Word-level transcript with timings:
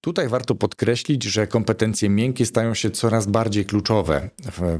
Tutaj 0.00 0.28
warto 0.28 0.54
podkreślić, 0.54 1.24
że 1.24 1.46
kompetencje 1.46 2.08
miękkie 2.08 2.46
stają 2.46 2.74
się 2.74 2.90
coraz 2.90 3.26
bardziej 3.26 3.64
kluczowe. 3.64 4.30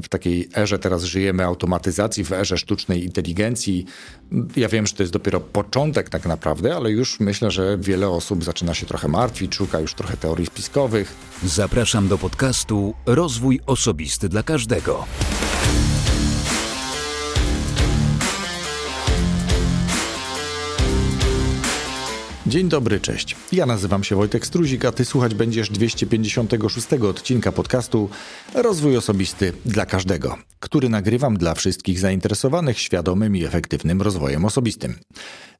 W, 0.03 0.09
takiej 0.09 0.49
erze 0.57 0.79
teraz 0.79 1.03
żyjemy 1.03 1.45
automatyzacji, 1.45 2.23
w 2.23 2.31
erze 2.31 2.57
sztucznej 2.57 3.03
inteligencji. 3.03 3.85
Ja 4.55 4.69
wiem, 4.69 4.87
że 4.87 4.93
to 4.93 5.03
jest 5.03 5.13
dopiero 5.13 5.39
początek 5.39 6.09
tak 6.09 6.25
naprawdę, 6.25 6.75
ale 6.75 6.91
już 6.91 7.19
myślę, 7.19 7.51
że 7.51 7.77
wiele 7.77 8.09
osób 8.09 8.43
zaczyna 8.43 8.73
się 8.73 8.85
trochę 8.85 9.07
martwić, 9.07 9.55
szuka 9.55 9.79
już 9.79 9.93
trochę 9.93 10.17
teorii 10.17 10.45
spiskowych. 10.45 11.15
Zapraszam 11.43 12.07
do 12.07 12.17
podcastu 12.17 12.93
Rozwój 13.05 13.59
Osobisty 13.65 14.29
dla 14.29 14.43
Każdego. 14.43 15.05
Dzień 22.49 22.69
dobry, 22.69 22.99
cześć. 22.99 23.35
Ja 23.51 23.65
nazywam 23.65 24.03
się 24.03 24.15
Wojtek 24.15 24.45
Struzik, 24.45 24.85
a 24.85 24.91
ty 24.91 25.05
słuchać 25.05 25.35
będziesz 25.35 25.69
256 25.69 26.93
odcinka 26.93 27.51
podcastu 27.51 28.09
Rozwój 28.53 28.97
Osobisty 28.97 29.53
dla 29.65 29.85
Każdego, 29.85 30.37
który 30.59 30.89
nagrywam 30.89 31.37
dla 31.37 31.53
wszystkich 31.53 31.99
zainteresowanych 31.99 32.79
świadomym 32.79 33.35
i 33.35 33.43
efektywnym 33.43 34.01
rozwojem 34.01 34.45
osobistym. 34.45 34.95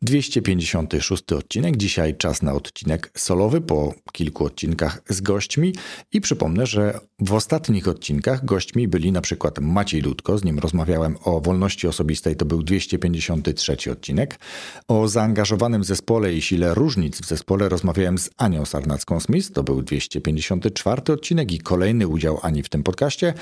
256 0.02 1.32
odcinek. 1.32 1.78
Dzisiaj 1.78 2.18
czas 2.18 2.42
na 2.42 2.54
odcinek 2.54 3.12
solowy 3.16 3.62
po 3.62 3.94
kilku 4.12 4.46
odcinkach 4.46 5.02
z 5.10 5.22
gośćmi. 5.22 5.76
I 6.14 6.22
przypomnę, 6.22 6.66
że 6.66 7.00
w 7.20 7.34
ostatnich 7.34 7.88
odcinkach 7.88 8.46
gośćmi 8.46 8.88
byli 8.88 9.12
na 9.12 9.22
przykład 9.22 9.60
Maciej 9.60 10.02
Ludko, 10.02 10.38
z 10.38 10.44
nim 10.44 10.60
rozmawiałem 10.60 11.16
o 11.24 11.42
wolności 11.42 11.88
osobistej, 11.88 12.36
to 12.36 12.46
był 12.46 12.64
253 12.64 13.92
odcinek. 13.92 14.40
O 14.88 15.08
zaangażowanym 15.08 15.84
zespole 15.84 16.34
i 16.34 16.42
sile 16.42 16.74
różnic 16.74 17.22
w 17.22 17.26
zespole 17.26 17.70
rozmawiałem 17.70 18.18
z 18.18 18.30
Anią 18.38 18.64
Sarnacką-Smith, 18.64 19.52
to 19.52 19.64
był 19.64 19.82
254 19.82 21.14
odcinek 21.14 21.52
i 21.52 21.60
kolejny 21.60 22.08
udział 22.08 22.40
Ani 22.42 22.64
w 22.64 22.70
tym 22.70 22.84
podcaście. 22.84 23.34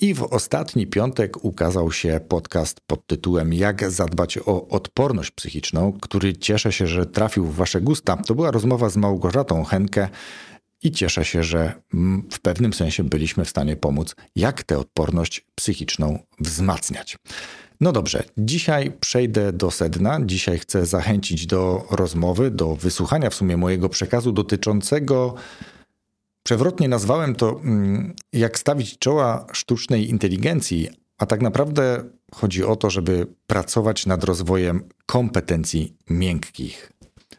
I 0.00 0.14
w 0.14 0.22
ostatni 0.22 0.86
piątek 0.86 1.44
ukazał 1.44 1.92
się 1.92 2.20
podcast 2.28 2.80
pod 2.86 3.06
tytułem 3.06 3.52
Jak 3.52 3.90
zadbać 3.90 4.38
o 4.38 4.68
odporność 4.68 5.30
psychiczną, 5.30 5.92
który 6.00 6.36
cieszę 6.36 6.72
się, 6.72 6.86
że 6.86 7.06
trafił 7.06 7.46
w 7.46 7.54
Wasze 7.54 7.80
gusta. 7.80 8.16
To 8.16 8.34
była 8.34 8.50
rozmowa 8.50 8.88
z 8.88 8.96
Małgorzatą 8.96 9.64
Henkę 9.64 10.08
i 10.82 10.90
cieszę 10.90 11.24
się, 11.24 11.42
że 11.42 11.72
mm, 11.94 12.28
w 12.30 12.40
pewnym 12.40 12.72
sensie 12.72 13.04
byliśmy 13.04 13.44
w 13.44 13.50
stanie 13.50 13.76
pomóc, 13.76 14.16
jak 14.36 14.62
tę 14.62 14.78
odporność 14.78 15.46
psychiczną 15.54 16.18
wzmacniać. 16.40 17.18
No 17.80 17.92
dobrze, 17.92 18.24
dzisiaj 18.38 18.92
przejdę 19.00 19.52
do 19.52 19.70
sedna. 19.70 20.18
Dzisiaj 20.26 20.58
chcę 20.58 20.86
zachęcić 20.86 21.46
do 21.46 21.86
rozmowy, 21.90 22.50
do 22.50 22.76
wysłuchania 22.76 23.30
w 23.30 23.34
sumie 23.34 23.56
mojego 23.56 23.88
przekazu 23.88 24.32
dotyczącego 24.32 25.34
Przewrotnie 26.46 26.88
nazwałem 26.88 27.34
to, 27.34 27.60
mm, 27.60 28.14
jak 28.32 28.58
stawić 28.58 28.98
czoła 28.98 29.46
sztucznej 29.52 30.10
inteligencji, 30.10 30.88
a 31.18 31.26
tak 31.26 31.42
naprawdę 31.42 32.04
chodzi 32.34 32.64
o 32.64 32.76
to, 32.76 32.90
żeby 32.90 33.26
pracować 33.46 34.06
nad 34.06 34.24
rozwojem 34.24 34.88
kompetencji 35.06 35.96
miękkich. 36.10 36.92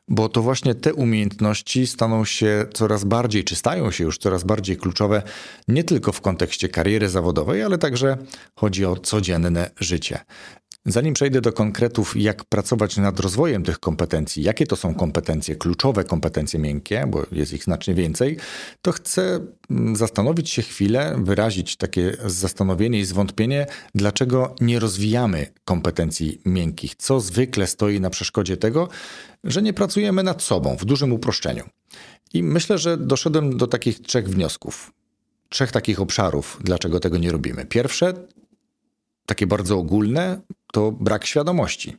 Bo 0.07 0.29
to 0.29 0.41
właśnie 0.41 0.75
te 0.75 0.93
umiejętności 0.93 1.87
staną 1.87 2.25
się 2.25 2.65
coraz 2.73 3.03
bardziej, 3.03 3.43
czy 3.43 3.55
stają 3.55 3.91
się 3.91 4.03
już 4.03 4.17
coraz 4.17 4.43
bardziej 4.43 4.77
kluczowe, 4.77 5.23
nie 5.67 5.83
tylko 5.83 6.11
w 6.11 6.21
kontekście 6.21 6.69
kariery 6.69 7.09
zawodowej, 7.09 7.63
ale 7.63 7.77
także 7.77 8.17
chodzi 8.55 8.85
o 8.85 8.95
codzienne 8.95 9.69
życie. 9.79 10.19
Zanim 10.87 11.13
przejdę 11.13 11.41
do 11.41 11.53
konkretów, 11.53 12.17
jak 12.17 12.45
pracować 12.45 12.97
nad 12.97 13.19
rozwojem 13.19 13.63
tych 13.63 13.79
kompetencji, 13.79 14.43
jakie 14.43 14.67
to 14.67 14.75
są 14.75 14.95
kompetencje, 14.95 15.55
kluczowe 15.55 16.03
kompetencje 16.03 16.59
miękkie, 16.59 17.05
bo 17.07 17.25
jest 17.31 17.53
ich 17.53 17.63
znacznie 17.63 17.93
więcej, 17.93 18.37
to 18.81 18.91
chcę 18.91 19.39
mm, 19.69 19.95
zastanowić 19.95 20.49
się 20.49 20.61
chwilę, 20.61 21.15
wyrazić 21.23 21.75
takie 21.75 22.17
zastanowienie 22.25 22.99
i 22.99 23.05
zwątpienie, 23.05 23.65
dlaczego 23.95 24.55
nie 24.61 24.79
rozwijamy 24.79 25.47
kompetencji 25.65 26.41
miękkich, 26.45 26.95
co 26.95 27.19
zwykle 27.19 27.67
stoi 27.67 27.99
na 27.99 28.09
przeszkodzie 28.09 28.57
tego, 28.57 28.89
że 29.43 29.61
nie 29.61 29.73
pracujemy 29.73 30.23
nad 30.23 30.41
sobą 30.41 30.77
w 30.77 30.85
dużym 30.85 31.13
uproszczeniu. 31.13 31.63
I 32.33 32.43
myślę, 32.43 32.77
że 32.77 32.97
doszedłem 32.97 33.57
do 33.57 33.67
takich 33.67 33.99
trzech 33.99 34.29
wniosków 34.29 34.91
trzech 35.49 35.71
takich 35.71 36.01
obszarów, 36.01 36.59
dlaczego 36.63 36.99
tego 36.99 37.17
nie 37.17 37.31
robimy. 37.31 37.65
Pierwsze 37.65 38.13
takie 39.25 39.47
bardzo 39.47 39.77
ogólne, 39.77 40.41
to 40.73 40.91
brak 40.91 41.25
świadomości. 41.25 41.97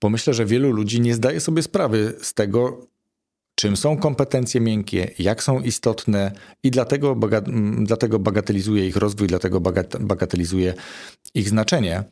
Bo 0.00 0.08
myślę, 0.08 0.34
że 0.34 0.46
wielu 0.46 0.72
ludzi 0.72 1.00
nie 1.00 1.14
zdaje 1.14 1.40
sobie 1.40 1.62
sprawy 1.62 2.14
z 2.22 2.34
tego, 2.34 2.86
czym 3.54 3.76
są 3.76 3.96
kompetencje 3.96 4.60
miękkie, 4.60 5.10
jak 5.18 5.42
są 5.42 5.60
istotne 5.60 6.32
i 6.62 6.70
dlatego, 6.70 7.16
dlatego 7.78 8.18
bagatelizuje 8.18 8.86
ich 8.86 8.96
rozwój, 8.96 9.28
dlatego 9.28 9.60
bagatelizuje 10.00 10.74
ich 11.34 11.48
znaczenie. 11.48 12.04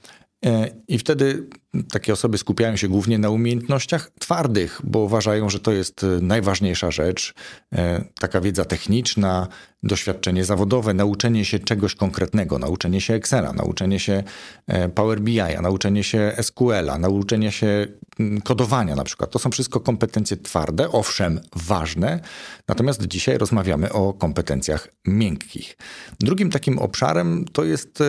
E, 0.46 0.70
I 0.88 0.98
wtedy 0.98 1.48
takie 1.92 2.12
osoby 2.12 2.38
skupiają 2.38 2.76
się 2.76 2.88
głównie 2.88 3.18
na 3.18 3.30
umiejętnościach 3.30 4.10
twardych, 4.18 4.80
bo 4.84 4.98
uważają, 4.98 5.50
że 5.50 5.60
to 5.60 5.72
jest 5.72 6.04
e, 6.04 6.06
najważniejsza 6.06 6.90
rzecz. 6.90 7.34
E, 7.72 8.04
taka 8.20 8.40
wiedza 8.40 8.64
techniczna, 8.64 9.48
doświadczenie 9.82 10.44
zawodowe, 10.44 10.94
nauczenie 10.94 11.44
się 11.44 11.58
czegoś 11.58 11.94
konkretnego, 11.94 12.58
nauczenie 12.58 13.00
się 13.00 13.14
Excela, 13.14 13.52
nauczenie 13.52 14.00
się 14.00 14.22
Power 14.94 15.20
BI, 15.20 15.40
nauczenie 15.62 16.04
się 16.04 16.32
SQL-a, 16.42 16.98
nauczenie 16.98 17.52
się 17.52 17.86
mm, 18.20 18.40
kodowania 18.40 18.94
na 18.94 19.04
przykład. 19.04 19.30
To 19.30 19.38
są 19.38 19.50
wszystko 19.50 19.80
kompetencje 19.80 20.36
twarde, 20.36 20.92
owszem, 20.92 21.40
ważne, 21.56 22.20
natomiast 22.68 23.06
dzisiaj 23.06 23.38
rozmawiamy 23.38 23.92
o 23.92 24.12
kompetencjach 24.12 24.88
miękkich. 25.06 25.76
Drugim 26.20 26.50
takim 26.50 26.78
obszarem 26.78 27.44
to 27.52 27.64
jest 27.64 28.02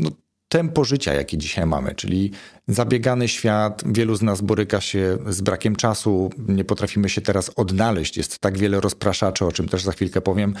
no, 0.00 0.10
tempo 0.48 0.84
życia, 0.84 1.14
jakie 1.14 1.38
dzisiaj 1.38 1.66
mamy, 1.66 1.94
czyli 1.94 2.30
zabiegany 2.68 3.28
świat. 3.28 3.82
Wielu 3.86 4.14
z 4.14 4.22
nas 4.22 4.40
boryka 4.40 4.80
się 4.80 5.18
z 5.28 5.40
brakiem 5.40 5.76
czasu, 5.76 6.30
nie 6.38 6.64
potrafimy 6.64 7.08
się 7.08 7.20
teraz 7.20 7.50
odnaleźć. 7.56 8.16
Jest 8.16 8.38
tak 8.38 8.58
wiele 8.58 8.80
rozpraszaczy, 8.80 9.44
o 9.44 9.52
czym 9.52 9.68
też 9.68 9.82
za 9.82 9.92
chwilkę 9.92 10.20
powiem, 10.20 10.54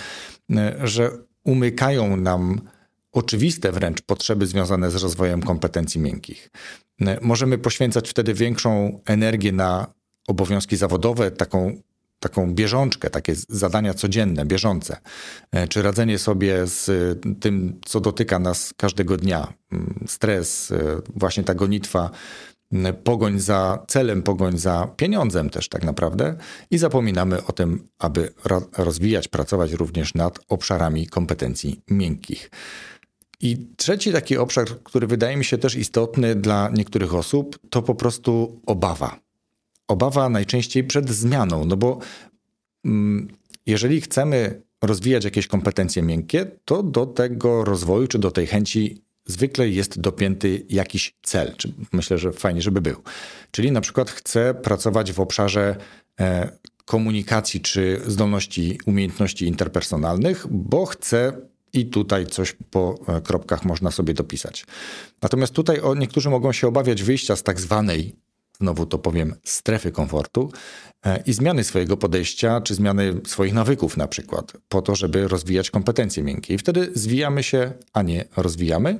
że 0.82 1.10
umykają 1.44 2.16
nam 2.16 2.60
oczywiste 3.12 3.72
wręcz 3.72 4.02
potrzeby 4.02 4.46
związane 4.46 4.90
z 4.90 4.94
rozwojem 4.94 5.42
kompetencji 5.42 6.00
miękkich. 6.00 6.50
Możemy 7.20 7.58
poświęcać 7.58 8.10
wtedy 8.10 8.34
większą 8.34 9.00
energię 9.06 9.52
na 9.52 9.86
obowiązki 10.28 10.76
zawodowe, 10.76 11.30
taką 11.30 11.82
taką 12.20 12.54
bieżączkę, 12.54 13.10
takie 13.10 13.34
zadania 13.48 13.94
codzienne, 13.94 14.46
bieżące, 14.46 14.96
e, 15.52 15.68
czy 15.68 15.82
radzenie 15.82 16.18
sobie 16.18 16.66
z 16.66 16.90
tym, 17.40 17.80
co 17.84 18.00
dotyka 18.00 18.38
nas 18.38 18.74
każdego 18.76 19.16
dnia, 19.16 19.52
mm, 19.72 20.04
stres, 20.06 20.70
e, 20.70 20.78
właśnie 21.14 21.44
ta 21.44 21.54
gonitwa, 21.54 22.10
pogoń 23.04 23.40
za 23.40 23.84
celem, 23.88 24.22
pogoń 24.22 24.58
za 24.58 24.88
pieniądzem 24.96 25.50
też 25.50 25.68
tak 25.68 25.84
naprawdę. 25.84 26.36
I 26.70 26.78
zapominamy 26.78 27.44
o 27.44 27.52
tym, 27.52 27.88
aby 27.98 28.32
rozwijać, 28.78 29.28
pracować 29.28 29.72
również 29.72 30.14
nad 30.14 30.38
obszarami 30.48 31.06
kompetencji 31.06 31.80
miękkich. 31.90 32.50
I 33.40 33.66
trzeci 33.76 34.12
taki 34.12 34.36
obszar, 34.36 34.66
który 34.84 35.06
wydaje 35.06 35.36
mi 35.36 35.44
się 35.44 35.58
też 35.58 35.74
istotny 35.74 36.34
dla 36.34 36.70
niektórych 36.74 37.14
osób, 37.14 37.58
to 37.70 37.82
po 37.82 37.94
prostu 37.94 38.60
obawa 38.66 39.27
obawa 39.88 40.28
najczęściej 40.28 40.84
przed 40.84 41.10
zmianą, 41.10 41.64
no 41.64 41.76
bo 41.76 41.98
mm, 42.84 43.28
jeżeli 43.66 44.00
chcemy 44.00 44.62
rozwijać 44.82 45.24
jakieś 45.24 45.46
kompetencje 45.46 46.02
miękkie, 46.02 46.46
to 46.64 46.82
do 46.82 47.06
tego 47.06 47.64
rozwoju 47.64 48.06
czy 48.06 48.18
do 48.18 48.30
tej 48.30 48.46
chęci 48.46 49.02
zwykle 49.26 49.68
jest 49.68 50.00
dopięty 50.00 50.66
jakiś 50.70 51.16
cel. 51.22 51.54
Myślę, 51.92 52.18
że 52.18 52.32
fajnie, 52.32 52.62
żeby 52.62 52.80
był. 52.80 53.02
Czyli 53.50 53.72
na 53.72 53.80
przykład 53.80 54.10
chcę 54.10 54.54
pracować 54.54 55.12
w 55.12 55.20
obszarze 55.20 55.76
e, 56.20 56.52
komunikacji 56.84 57.60
czy 57.60 58.00
zdolności, 58.06 58.78
umiejętności 58.86 59.46
interpersonalnych, 59.46 60.46
bo 60.50 60.86
chcę 60.86 61.32
i 61.72 61.86
tutaj 61.86 62.26
coś 62.26 62.56
po 62.70 62.98
e, 63.08 63.20
kropkach 63.20 63.64
można 63.64 63.90
sobie 63.90 64.14
dopisać. 64.14 64.66
Natomiast 65.22 65.52
tutaj 65.52 65.80
o, 65.80 65.94
niektórzy 65.94 66.30
mogą 66.30 66.52
się 66.52 66.68
obawiać 66.68 67.02
wyjścia 67.02 67.36
z 67.36 67.42
tak 67.42 67.60
zwanej 67.60 68.16
znowu 68.60 68.86
to 68.86 68.98
powiem, 68.98 69.34
strefy 69.44 69.92
komfortu 69.92 70.52
e, 71.04 71.22
i 71.26 71.32
zmiany 71.32 71.64
swojego 71.64 71.96
podejścia, 71.96 72.60
czy 72.60 72.74
zmiany 72.74 73.20
swoich 73.26 73.54
nawyków 73.54 73.96
na 73.96 74.08
przykład, 74.08 74.52
po 74.68 74.82
to, 74.82 74.96
żeby 74.96 75.28
rozwijać 75.28 75.70
kompetencje 75.70 76.22
miękkie. 76.22 76.54
I 76.54 76.58
wtedy 76.58 76.90
zwijamy 76.94 77.42
się, 77.42 77.72
a 77.92 78.02
nie 78.02 78.24
rozwijamy. 78.36 78.98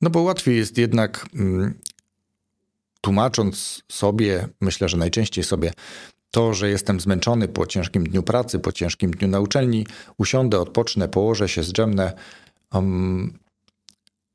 No 0.00 0.10
bo 0.10 0.22
łatwiej 0.22 0.56
jest 0.56 0.78
jednak 0.78 1.26
mm, 1.34 1.74
tłumacząc 3.00 3.82
sobie, 3.92 4.48
myślę, 4.60 4.88
że 4.88 4.96
najczęściej 4.96 5.44
sobie, 5.44 5.72
to, 6.30 6.54
że 6.54 6.70
jestem 6.70 7.00
zmęczony 7.00 7.48
po 7.48 7.66
ciężkim 7.66 8.04
dniu 8.04 8.22
pracy, 8.22 8.58
po 8.58 8.72
ciężkim 8.72 9.10
dniu 9.10 9.28
na 9.28 9.40
uczelni, 9.40 9.86
usiądę, 10.18 10.60
odpocznę, 10.60 11.08
położę 11.08 11.48
się, 11.48 11.62
zdrzemnę, 11.62 12.12
um, 12.74 13.38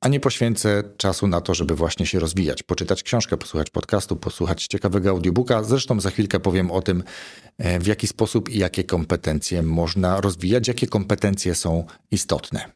a 0.02 0.08
nie 0.08 0.20
poświęcę 0.20 0.84
czasu 0.98 1.28
na 1.28 1.42
to, 1.42 1.54
żeby 1.54 1.76
właśnie 1.76 2.06
się 2.06 2.20
rozwijać, 2.20 2.64
poczytać 2.64 3.04
książkę, 3.04 3.38
posłuchać 3.38 3.70
podcastu, 3.70 4.16
posłuchać 4.16 4.68
ciekawego 4.68 5.10
audiobooka. 5.10 5.64
Zresztą 5.64 6.00
za 6.00 6.10
chwilkę 6.10 6.40
powiem 6.40 6.72
o 6.72 6.82
tym, 6.82 7.04
e, 7.58 7.80
w 7.80 7.88
jaki 7.88 8.08
sposób 8.08 8.50
i 8.50 8.60
jakie 8.60 8.84
kompetencje 8.84 9.64
można 9.64 10.22
rozwijać, 10.22 10.68
jakie 10.68 10.88
kompetencje 10.88 11.56
są 11.56 11.86
istotne. 12.12 12.72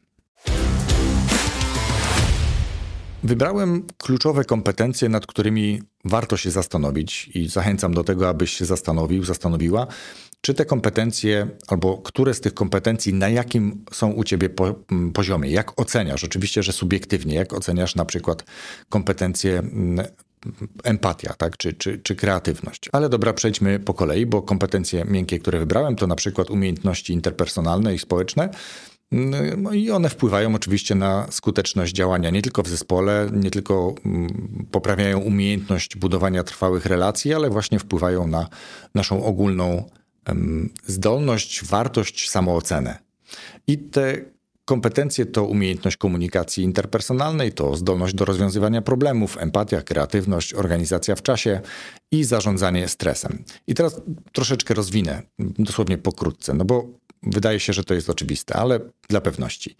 Wybrałem 3.24 3.86
kluczowe 3.98 4.44
kompetencje, 4.44 5.08
nad 5.08 5.26
którymi 5.26 5.82
warto 6.04 6.36
się 6.36 6.50
zastanowić 6.50 7.30
i 7.34 7.48
zachęcam 7.48 7.94
do 7.94 8.04
tego, 8.04 8.28
abyś 8.28 8.52
się 8.52 8.64
zastanowił, 8.64 9.24
zastanowiła, 9.24 9.86
czy 10.42 10.54
te 10.54 10.64
kompetencje, 10.64 11.48
albo 11.68 11.98
które 11.98 12.34
z 12.34 12.40
tych 12.40 12.54
kompetencji, 12.54 13.14
na 13.14 13.28
jakim 13.28 13.84
są 13.92 14.10
u 14.12 14.24
ciebie 14.24 14.48
po, 14.48 14.74
poziomie, 15.14 15.50
jak 15.50 15.80
oceniasz, 15.80 16.24
oczywiście, 16.24 16.62
że 16.62 16.72
subiektywnie, 16.72 17.34
jak 17.34 17.52
oceniasz 17.52 17.94
na 17.94 18.04
przykład 18.04 18.44
kompetencje 18.88 19.62
empatia, 20.84 21.34
tak, 21.34 21.56
czy, 21.56 21.72
czy, 21.72 21.98
czy 21.98 22.16
kreatywność. 22.16 22.88
Ale 22.92 23.08
dobra, 23.08 23.32
przejdźmy 23.32 23.80
po 23.80 23.94
kolei, 23.94 24.26
bo 24.26 24.42
kompetencje 24.42 25.04
miękkie, 25.04 25.38
które 25.38 25.58
wybrałem, 25.58 25.96
to 25.96 26.06
na 26.06 26.16
przykład 26.16 26.50
umiejętności 26.50 27.12
interpersonalne 27.12 27.94
i 27.94 27.98
społeczne, 27.98 28.48
no 29.56 29.72
i 29.72 29.90
one 29.90 30.08
wpływają 30.08 30.54
oczywiście 30.54 30.94
na 30.94 31.26
skuteczność 31.30 31.94
działania 31.94 32.30
nie 32.30 32.42
tylko 32.42 32.62
w 32.62 32.68
zespole, 32.68 33.30
nie 33.32 33.50
tylko 33.50 33.94
mm, 34.06 34.66
poprawiają 34.70 35.18
umiejętność 35.18 35.96
budowania 35.96 36.44
trwałych 36.44 36.86
relacji, 36.86 37.34
ale 37.34 37.50
właśnie 37.50 37.78
wpływają 37.78 38.26
na 38.26 38.48
naszą 38.94 39.24
ogólną 39.24 39.84
zdolność, 40.86 41.64
wartość, 41.64 42.30
samoocenę. 42.30 42.98
I 43.66 43.78
te 43.78 44.24
kompetencje 44.64 45.26
to 45.26 45.44
umiejętność 45.44 45.96
komunikacji 45.96 46.64
interpersonalnej, 46.64 47.52
to 47.52 47.76
zdolność 47.76 48.14
do 48.14 48.24
rozwiązywania 48.24 48.82
problemów, 48.82 49.38
empatia, 49.38 49.82
kreatywność, 49.82 50.54
organizacja 50.54 51.16
w 51.16 51.22
czasie 51.22 51.60
i 52.10 52.24
zarządzanie 52.24 52.88
stresem. 52.88 53.44
I 53.66 53.74
teraz 53.74 54.00
troszeczkę 54.32 54.74
rozwinę, 54.74 55.22
dosłownie 55.38 55.98
pokrótce, 55.98 56.54
no 56.54 56.64
bo 56.64 57.02
Wydaje 57.22 57.60
się, 57.60 57.72
że 57.72 57.84
to 57.84 57.94
jest 57.94 58.10
oczywiste, 58.10 58.56
ale 58.56 58.80
dla 59.08 59.20
pewności. 59.20 59.76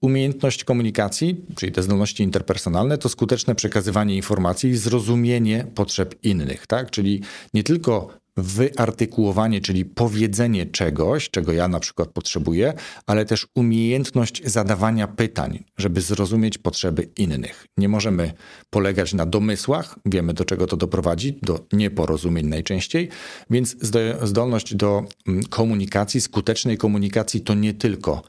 Umiejętność 0.00 0.64
komunikacji, 0.64 1.44
czyli 1.56 1.72
te 1.72 1.82
zdolności 1.82 2.22
interpersonalne, 2.22 2.98
to 2.98 3.08
skuteczne 3.08 3.54
przekazywanie 3.54 4.16
informacji 4.16 4.70
i 4.70 4.76
zrozumienie 4.76 5.66
potrzeb 5.74 6.14
innych, 6.22 6.66
tak? 6.66 6.90
Czyli 6.90 7.22
nie 7.54 7.62
tylko 7.62 8.21
wyartykułowanie, 8.36 9.60
czyli 9.60 9.84
powiedzenie 9.84 10.66
czegoś, 10.66 11.30
czego 11.30 11.52
ja 11.52 11.68
na 11.68 11.80
przykład 11.80 12.08
potrzebuję, 12.08 12.72
ale 13.06 13.24
też 13.24 13.46
umiejętność 13.54 14.42
zadawania 14.44 15.08
pytań, 15.08 15.64
żeby 15.76 16.00
zrozumieć 16.00 16.58
potrzeby 16.58 17.08
innych. 17.16 17.66
Nie 17.76 17.88
możemy 17.88 18.32
polegać 18.70 19.14
na 19.14 19.26
domysłach, 19.26 19.98
wiemy 20.06 20.34
do 20.34 20.44
czego 20.44 20.66
to 20.66 20.76
doprowadzi, 20.76 21.38
do 21.42 21.66
nieporozumień 21.72 22.46
najczęściej, 22.46 23.08
więc 23.50 23.76
zdolność 24.22 24.74
do 24.74 25.04
mm, 25.26 25.44
komunikacji, 25.44 26.20
skutecznej 26.20 26.78
komunikacji 26.78 27.40
to 27.40 27.54
nie 27.54 27.74
tylko 27.74 28.22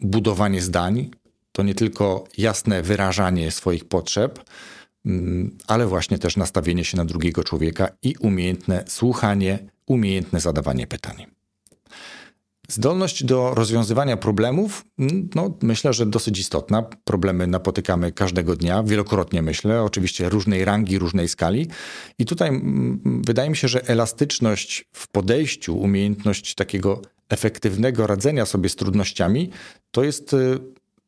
budowanie 0.00 0.62
zdań, 0.62 1.10
to 1.52 1.62
nie 1.62 1.74
tylko 1.74 2.24
jasne 2.38 2.82
wyrażanie 2.82 3.50
swoich 3.50 3.84
potrzeb, 3.84 4.44
ale 5.66 5.86
właśnie 5.86 6.18
też 6.18 6.36
nastawienie 6.36 6.84
się 6.84 6.96
na 6.96 7.04
drugiego 7.04 7.44
człowieka 7.44 7.88
i 8.02 8.14
umiejętne 8.20 8.84
słuchanie, 8.88 9.58
umiejętne 9.86 10.40
zadawanie 10.40 10.86
pytań. 10.86 11.26
Zdolność 12.68 13.24
do 13.24 13.54
rozwiązywania 13.54 14.16
problemów, 14.16 14.84
mm, 14.98 15.28
no, 15.34 15.58
myślę, 15.62 15.92
że 15.92 16.06
dosyć 16.06 16.38
istotna. 16.38 16.82
Problemy 17.04 17.46
napotykamy 17.46 18.12
każdego 18.12 18.56
dnia, 18.56 18.82
wielokrotnie 18.82 19.42
myślę, 19.42 19.82
oczywiście 19.82 20.28
różnej 20.28 20.64
rangi, 20.64 20.98
różnej 20.98 21.28
skali. 21.28 21.68
I 22.18 22.26
tutaj 22.26 22.48
mm, 22.48 23.22
wydaje 23.26 23.50
mi 23.50 23.56
się, 23.56 23.68
że 23.68 23.88
elastyczność 23.88 24.88
w 24.92 25.08
podejściu, 25.08 25.78
umiejętność 25.78 26.54
takiego 26.54 27.02
efektywnego 27.28 28.06
radzenia 28.06 28.46
sobie 28.46 28.68
z 28.68 28.76
trudnościami, 28.76 29.50
to 29.90 30.04
jest 30.04 30.32
y, 30.32 30.58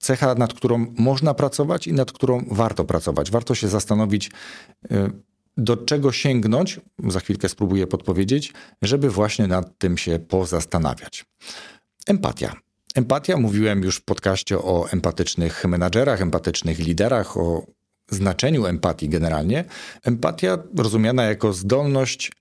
cecha, 0.03 0.35
nad 0.35 0.55
którą 0.55 0.87
można 0.99 1.35
pracować 1.35 1.87
i 1.87 1.93
nad 1.93 2.13
którą 2.13 2.45
warto 2.51 2.85
pracować. 2.85 3.31
Warto 3.31 3.55
się 3.55 3.69
zastanowić, 3.69 4.31
y, 4.93 5.11
do 5.57 5.77
czego 5.77 6.13
sięgnąć, 6.13 6.81
za 7.09 7.21
chwilkę 7.21 7.49
spróbuję 7.49 7.87
podpowiedzieć, 7.87 8.53
żeby 8.83 9.11
właśnie 9.11 9.47
nad 9.47 9.79
tym 9.79 9.99
się 9.99 10.19
pozastanawiać. 10.19 11.25
Empatia. 12.07 12.57
Empatia, 12.95 13.37
mówiłem 13.37 13.83
już 13.83 13.97
w 13.97 14.05
podcaście 14.05 14.59
o 14.59 14.87
empatycznych 14.91 15.65
menadżerach, 15.65 16.23
empatycznych 16.23 16.79
liderach, 16.79 17.37
o 17.37 17.67
znaczeniu 18.11 18.67
empatii 18.67 19.09
generalnie. 19.09 19.65
Empatia 20.05 20.59
rozumiana 20.79 21.25
jako 21.25 21.53
zdolność 21.53 22.33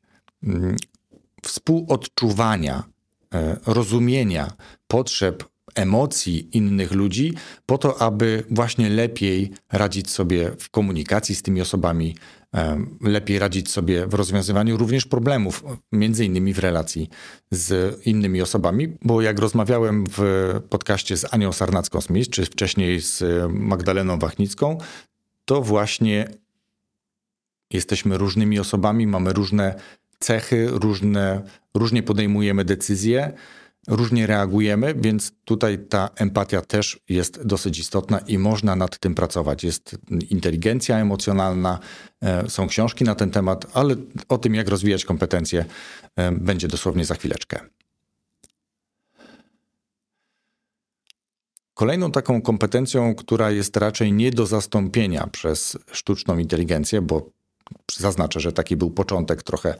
mm, 0.43 0.75
współodczuwania, 1.43 2.83
e, 3.33 3.57
rozumienia 3.65 4.51
potrzeb 4.87 5.50
emocji 5.75 6.57
innych 6.57 6.91
ludzi, 6.91 7.33
po 7.65 7.77
to, 7.77 8.01
aby 8.01 8.43
właśnie 8.49 8.89
lepiej 8.89 9.51
radzić 9.71 10.09
sobie 10.09 10.51
w 10.59 10.69
komunikacji 10.69 11.35
z 11.35 11.41
tymi 11.41 11.61
osobami, 11.61 12.15
lepiej 13.01 13.39
radzić 13.39 13.69
sobie 13.71 14.07
w 14.07 14.13
rozwiązywaniu 14.13 14.77
również 14.77 15.05
problemów, 15.05 15.63
między 15.91 16.25
innymi 16.25 16.53
w 16.53 16.59
relacji 16.59 17.09
z 17.51 17.99
innymi 18.05 18.41
osobami, 18.41 18.97
bo 19.01 19.21
jak 19.21 19.39
rozmawiałem 19.39 20.03
w 20.17 20.21
podcaście 20.69 21.17
z 21.17 21.33
Anią 21.33 21.49
Sarnacką-Smith, 21.49 22.29
czy 22.29 22.45
wcześniej 22.45 23.01
z 23.01 23.23
Magdaleną 23.49 24.19
Wachnicką, 24.19 24.77
to 25.45 25.61
właśnie 25.61 26.27
jesteśmy 27.73 28.17
różnymi 28.17 28.59
osobami, 28.59 29.07
mamy 29.07 29.33
różne 29.33 29.75
cechy, 30.19 30.67
różne, 30.71 31.41
różnie 31.73 32.03
podejmujemy 32.03 32.65
decyzje, 32.65 33.33
różnie 33.87 34.27
reagujemy, 34.27 34.95
więc 34.97 35.31
tutaj 35.45 35.79
ta 35.89 36.09
empatia 36.15 36.61
też 36.61 36.99
jest 37.09 37.43
dosyć 37.43 37.79
istotna 37.79 38.19
i 38.19 38.37
można 38.37 38.75
nad 38.75 38.99
tym 38.99 39.15
pracować. 39.15 39.63
Jest 39.63 39.97
inteligencja 40.29 40.97
emocjonalna, 40.97 41.79
e, 42.21 42.49
są 42.49 42.67
książki 42.67 43.03
na 43.03 43.15
ten 43.15 43.31
temat, 43.31 43.65
ale 43.73 43.95
o 44.29 44.37
tym, 44.37 44.55
jak 44.55 44.67
rozwijać 44.67 45.05
kompetencje, 45.05 45.65
e, 46.15 46.31
będzie 46.31 46.67
dosłownie 46.67 47.05
za 47.05 47.15
chwileczkę. 47.15 47.59
Kolejną 51.73 52.11
taką 52.11 52.41
kompetencją, 52.41 53.15
która 53.15 53.51
jest 53.51 53.77
raczej 53.77 54.13
nie 54.13 54.31
do 54.31 54.45
zastąpienia 54.45 55.27
przez 55.27 55.77
sztuczną 55.91 56.37
inteligencję, 56.37 57.01
bo 57.01 57.29
zaznaczę, 57.97 58.39
że 58.39 58.51
taki 58.51 58.75
był 58.75 58.91
początek 58.91 59.43
trochę 59.43 59.75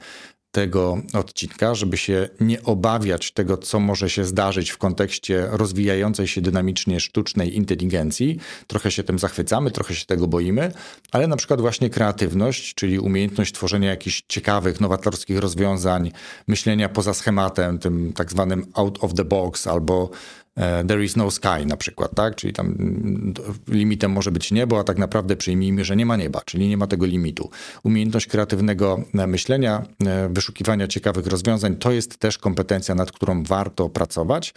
tego 0.52 0.98
odcinka, 1.12 1.74
żeby 1.74 1.96
się 1.96 2.28
nie 2.40 2.62
obawiać 2.62 3.32
tego, 3.32 3.56
co 3.56 3.80
może 3.80 4.10
się 4.10 4.24
zdarzyć 4.24 4.70
w 4.70 4.78
kontekście 4.78 5.48
rozwijającej 5.50 6.26
się 6.28 6.40
dynamicznie 6.40 7.00
sztucznej 7.00 7.56
inteligencji. 7.56 8.38
Trochę 8.66 8.90
się 8.90 9.02
tym 9.02 9.18
zachwycamy, 9.18 9.70
trochę 9.70 9.94
się 9.94 10.06
tego 10.06 10.28
boimy, 10.28 10.72
ale 11.12 11.26
na 11.26 11.36
przykład 11.36 11.60
właśnie 11.60 11.90
kreatywność, 11.90 12.74
czyli 12.74 12.98
umiejętność 12.98 13.54
tworzenia 13.54 13.90
jakichś 13.90 14.22
ciekawych, 14.28 14.80
nowatorskich 14.80 15.38
rozwiązań, 15.38 16.12
myślenia 16.46 16.88
poza 16.88 17.14
schematem, 17.14 17.78
tym 17.78 18.12
tak 18.12 18.30
zwanym 18.30 18.66
out 18.74 19.04
of 19.04 19.14
the 19.14 19.24
box 19.24 19.66
albo 19.66 20.10
E, 20.56 20.84
there 20.84 21.04
is 21.04 21.16
no 21.16 21.30
sky 21.30 21.66
na 21.66 21.76
przykład, 21.76 22.14
tak? 22.14 22.36
Czyli 22.36 22.52
tam 22.52 22.66
mm, 22.66 23.34
limitem 23.68 24.12
może 24.12 24.32
być 24.32 24.52
niebo, 24.52 24.78
a 24.78 24.84
tak 24.84 24.98
naprawdę 24.98 25.36
przyjmijmy, 25.36 25.84
że 25.84 25.96
nie 25.96 26.06
ma 26.06 26.16
nieba, 26.16 26.40
czyli 26.44 26.68
nie 26.68 26.76
ma 26.76 26.86
tego 26.86 27.06
limitu. 27.06 27.50
Umiejętność 27.82 28.26
kreatywnego 28.26 29.04
e, 29.14 29.26
myślenia, 29.26 29.82
e, 30.06 30.28
wyszukiwania 30.42 30.88
ciekawych 30.88 31.26
rozwiązań 31.26 31.76
to 31.76 31.92
jest 31.92 32.18
też 32.18 32.38
kompetencja, 32.38 32.94
nad 32.94 33.12
którą 33.12 33.42
warto 33.42 33.88
pracować. 33.88 34.54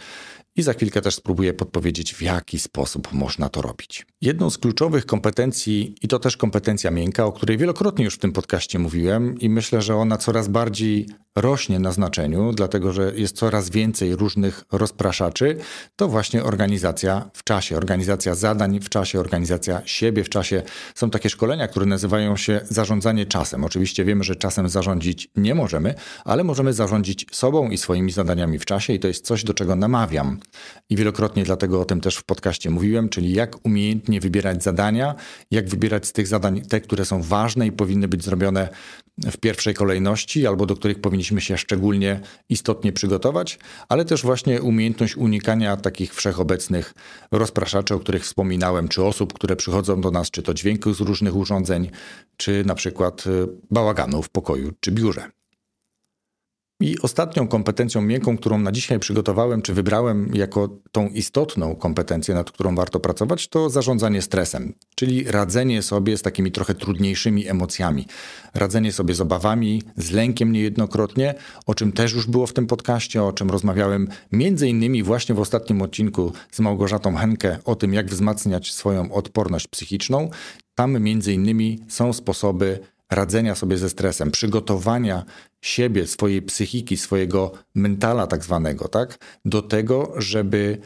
I 0.56 0.62
za 0.62 0.72
chwilkę 0.72 1.02
też 1.02 1.14
spróbuję 1.14 1.54
podpowiedzieć, 1.54 2.14
w 2.14 2.22
jaki 2.22 2.58
sposób 2.58 3.12
można 3.12 3.48
to 3.48 3.62
robić. 3.62 4.06
Jedną 4.20 4.50
z 4.50 4.58
kluczowych 4.58 5.06
kompetencji, 5.06 5.94
i 6.02 6.08
to 6.08 6.18
też 6.18 6.36
kompetencja 6.36 6.90
miękka, 6.90 7.24
o 7.24 7.32
której 7.32 7.58
wielokrotnie 7.58 8.04
już 8.04 8.14
w 8.14 8.18
tym 8.18 8.32
podcaście 8.32 8.78
mówiłem, 8.78 9.38
i 9.38 9.48
myślę, 9.48 9.82
że 9.82 9.96
ona 9.96 10.16
coraz 10.16 10.48
bardziej 10.48 11.06
rośnie 11.36 11.78
na 11.78 11.92
znaczeniu, 11.92 12.52
dlatego 12.52 12.92
że 12.92 13.12
jest 13.16 13.36
coraz 13.36 13.70
więcej 13.70 14.16
różnych 14.16 14.64
rozpraszaczy, 14.72 15.56
to 15.96 16.08
właśnie 16.08 16.44
organizacja 16.44 17.30
w 17.32 17.44
czasie, 17.44 17.76
organizacja 17.76 18.34
zadań 18.34 18.80
w 18.80 18.88
czasie, 18.88 19.20
organizacja 19.20 19.82
siebie 19.84 20.24
w 20.24 20.28
czasie. 20.28 20.62
Są 20.94 21.10
takie 21.10 21.30
szkolenia, 21.30 21.68
które 21.68 21.86
nazywają 21.86 22.36
się 22.36 22.60
zarządzanie 22.70 23.26
czasem. 23.26 23.64
Oczywiście 23.64 24.04
wiemy, 24.04 24.24
że 24.24 24.36
czasem 24.36 24.68
zarządzić 24.68 25.28
nie 25.36 25.54
możemy, 25.54 25.94
ale 26.24 26.44
możemy 26.44 26.72
zarządzić 26.72 27.26
sobą 27.32 27.70
i 27.70 27.78
swoimi 27.78 28.12
zadaniami 28.12 28.58
w 28.58 28.64
czasie, 28.64 28.92
i 28.92 29.00
to 29.00 29.08
jest 29.08 29.26
coś, 29.26 29.44
do 29.44 29.54
czego 29.54 29.76
namawiam 29.76 30.40
i 30.90 30.96
wielokrotnie 30.96 31.44
dlatego 31.44 31.80
o 31.80 31.84
tym 31.84 32.00
też 32.00 32.16
w 32.16 32.24
podcaście 32.24 32.70
mówiłem, 32.70 33.08
czyli 33.08 33.32
jak 33.32 33.66
umiejętnie 33.66 34.20
wybierać 34.20 34.62
zadania, 34.62 35.14
jak 35.50 35.68
wybierać 35.68 36.06
z 36.06 36.12
tych 36.12 36.26
zadań 36.26 36.62
te, 36.62 36.80
które 36.80 37.04
są 37.04 37.22
ważne 37.22 37.66
i 37.66 37.72
powinny 37.72 38.08
być 38.08 38.24
zrobione 38.24 38.68
w 39.18 39.36
pierwszej 39.36 39.74
kolejności, 39.74 40.46
albo 40.46 40.66
do 40.66 40.76
których 40.76 41.00
powinniśmy 41.00 41.40
się 41.40 41.58
szczególnie 41.58 42.20
istotnie 42.48 42.92
przygotować, 42.92 43.58
ale 43.88 44.04
też 44.04 44.22
właśnie 44.22 44.62
umiejętność 44.62 45.16
unikania 45.16 45.76
takich 45.76 46.14
wszechobecnych 46.14 46.94
rozpraszaczy, 47.30 47.94
o 47.94 47.98
których 47.98 48.24
wspominałem, 48.24 48.88
czy 48.88 49.04
osób, 49.04 49.32
które 49.32 49.56
przychodzą 49.56 50.00
do 50.00 50.10
nas, 50.10 50.30
czy 50.30 50.42
to 50.42 50.54
dźwięków 50.54 50.96
z 50.96 51.00
różnych 51.00 51.36
urządzeń, 51.36 51.90
czy 52.36 52.64
na 52.64 52.74
przykład 52.74 53.26
y, 53.26 53.30
bałaganu 53.70 54.22
w 54.22 54.28
pokoju 54.28 54.72
czy 54.80 54.92
biurze. 54.92 55.35
I 56.80 56.98
ostatnią 57.02 57.48
kompetencją 57.48 58.02
miękką, 58.02 58.36
którą 58.36 58.58
na 58.58 58.72
dzisiaj 58.72 58.98
przygotowałem, 58.98 59.62
czy 59.62 59.74
wybrałem 59.74 60.30
jako 60.34 60.68
tą 60.92 61.08
istotną 61.08 61.76
kompetencję, 61.76 62.34
nad 62.34 62.50
którą 62.50 62.74
warto 62.74 63.00
pracować, 63.00 63.48
to 63.48 63.70
zarządzanie 63.70 64.22
stresem, 64.22 64.74
czyli 64.94 65.24
radzenie 65.24 65.82
sobie 65.82 66.16
z 66.16 66.22
takimi 66.22 66.52
trochę 66.52 66.74
trudniejszymi 66.74 67.48
emocjami, 67.48 68.06
radzenie 68.54 68.92
sobie 68.92 69.14
z 69.14 69.20
obawami, 69.20 69.82
z 69.96 70.10
lękiem 70.10 70.52
niejednokrotnie, 70.52 71.34
o 71.66 71.74
czym 71.74 71.92
też 71.92 72.12
już 72.12 72.26
było 72.26 72.46
w 72.46 72.52
tym 72.52 72.66
podcaście, 72.66 73.22
o 73.22 73.32
czym 73.32 73.50
rozmawiałem 73.50 74.08
między 74.32 74.68
innymi 74.68 75.02
właśnie 75.02 75.34
w 75.34 75.40
ostatnim 75.40 75.82
odcinku 75.82 76.32
z 76.50 76.60
Małgorzatą 76.60 77.16
Henkę 77.16 77.58
o 77.64 77.74
tym, 77.76 77.94
jak 77.94 78.06
wzmacniać 78.06 78.72
swoją 78.72 79.12
odporność 79.12 79.68
psychiczną. 79.68 80.30
Tam 80.74 81.02
między 81.02 81.32
innymi 81.32 81.78
są 81.88 82.12
sposoby 82.12 82.78
radzenia 83.10 83.54
sobie 83.54 83.78
ze 83.78 83.90
stresem, 83.90 84.30
przygotowania 84.30 85.24
siebie, 85.60 86.06
swojej 86.06 86.42
psychiki, 86.42 86.96
swojego 86.96 87.52
mentala 87.74 88.26
tak 88.26 88.44
zwanego, 88.44 88.88
tak, 88.88 89.18
do 89.44 89.62
tego, 89.62 90.12
żeby 90.16 90.78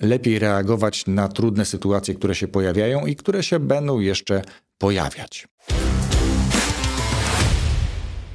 lepiej 0.00 0.38
reagować 0.38 1.06
na 1.06 1.28
trudne 1.28 1.64
sytuacje, 1.64 2.14
które 2.14 2.34
się 2.34 2.48
pojawiają 2.48 3.06
i 3.06 3.16
które 3.16 3.42
się 3.42 3.58
będą 3.58 4.00
jeszcze 4.00 4.42
pojawiać. 4.78 5.48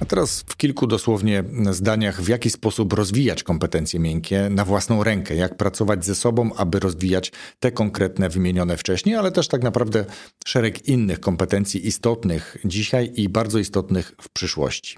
A 0.03 0.05
teraz 0.05 0.43
w 0.47 0.57
kilku 0.57 0.87
dosłownie 0.87 1.43
zdaniach, 1.71 2.21
w 2.21 2.27
jaki 2.27 2.49
sposób 2.49 2.93
rozwijać 2.93 3.43
kompetencje 3.43 3.99
miękkie 3.99 4.49
na 4.49 4.65
własną 4.65 5.03
rękę, 5.03 5.35
jak 5.35 5.57
pracować 5.57 6.05
ze 6.05 6.15
sobą, 6.15 6.53
aby 6.55 6.79
rozwijać 6.79 7.31
te 7.59 7.71
konkretne 7.71 8.29
wymienione 8.29 8.77
wcześniej, 8.77 9.15
ale 9.15 9.31
też 9.31 9.47
tak 9.47 9.63
naprawdę 9.63 10.05
szereg 10.45 10.87
innych 10.87 11.19
kompetencji 11.19 11.87
istotnych 11.87 12.57
dzisiaj 12.65 13.11
i 13.15 13.29
bardzo 13.29 13.59
istotnych 13.59 14.15
w 14.21 14.29
przyszłości. 14.29 14.97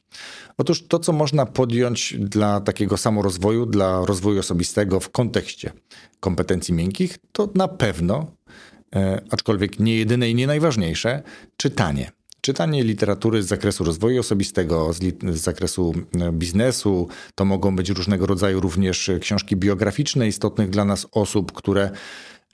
Otóż 0.58 0.88
to, 0.88 1.00
co 1.00 1.14
można 1.14 1.46
podjąć 1.46 2.16
dla 2.20 2.62
takiego 2.62 2.98
samorozwoju, 2.98 3.66
dla 3.66 4.06
rozwoju 4.06 4.40
osobistego 4.40 5.00
w 5.00 5.10
kontekście 5.10 5.72
kompetencji 6.20 6.74
miękkich, 6.74 7.18
to 7.32 7.50
na 7.56 7.68
pewno, 7.68 8.32
e, 8.96 9.22
aczkolwiek 9.30 9.80
nie 9.80 9.98
jedyne 9.98 10.30
i 10.30 10.36
nie 10.36 10.48
najważniejsze, 10.48 11.24
czytanie. 11.58 12.12
Czytanie 12.46 12.84
literatury 12.84 13.44
z 13.44 13.48
zakresu 13.48 13.84
rozwoju 13.84 14.20
osobistego, 14.20 14.94
z, 14.94 15.00
z, 15.34 15.42
zakresu 15.42 15.94
e, 16.22 16.32
biznesu, 16.32 17.08
to 17.36 17.46
mogą 17.46 17.76
być 17.76 17.90
różnego 17.90 18.26
rodzaju 18.26 18.60
również 18.60 19.12
książki 19.22 19.56
biograficzne 19.56 20.28
istotnych 20.28 20.70
dla 20.70 20.86
nas 20.86 21.08
osób, 21.12 21.52
które 21.52 21.92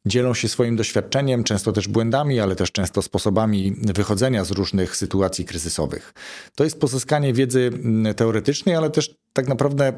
dzielą 0.06 0.34
się 0.34 0.48
swoim 0.48 0.76
doświadczeniem, 0.76 1.44
często 1.44 1.72
też 1.72 1.88
błędami, 1.88 2.40
ale 2.40 2.56
też 2.56 2.72
często 2.72 3.02
sposobami 3.02 3.76
wychodzenia 3.96 4.46
z 4.46 4.52
różnych 4.52 4.96
sytuacji 4.96 5.46
kryzysowych. 5.46 6.14
To 6.56 6.64
jest 6.64 6.80
pozyskanie 6.80 7.34
wiedzy 7.34 7.72
teoretycznej, 8.16 8.76
ale 8.76 8.90
też 8.90 9.16
tak 9.34 9.48
naprawdę 9.48 9.94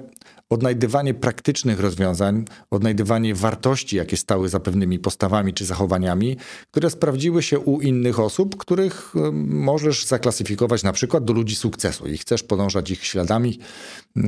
odnajdywanie 0.49 1.13
praktycznych 1.13 1.79
rozwiązań, 1.79 2.45
odnajdywanie 2.71 3.35
wartości, 3.35 3.95
jakie 3.95 4.17
stały 4.17 4.49
za 4.49 4.59
pewnymi 4.59 4.99
postawami 4.99 5.53
czy 5.53 5.65
zachowaniami, 5.65 6.37
które 6.71 6.89
sprawdziły 6.89 7.43
się 7.43 7.59
u 7.59 7.81
innych 7.81 8.19
osób, 8.19 8.57
których 8.57 9.13
możesz 9.47 10.05
zaklasyfikować 10.05 10.83
na 10.83 10.93
przykład 10.93 11.25
do 11.25 11.33
ludzi 11.33 11.55
sukcesu. 11.55 12.07
I 12.07 12.17
chcesz 12.17 12.43
podążać 12.43 12.91
ich 12.91 13.05
śladami, 13.05 13.59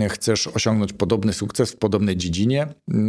chcesz 0.09 0.47
osiągnąć 0.47 0.93
podobny 0.93 1.33
sukces 1.33 1.71
w 1.71 1.77
podobnej 1.77 2.17
dziedzinie, 2.17 2.67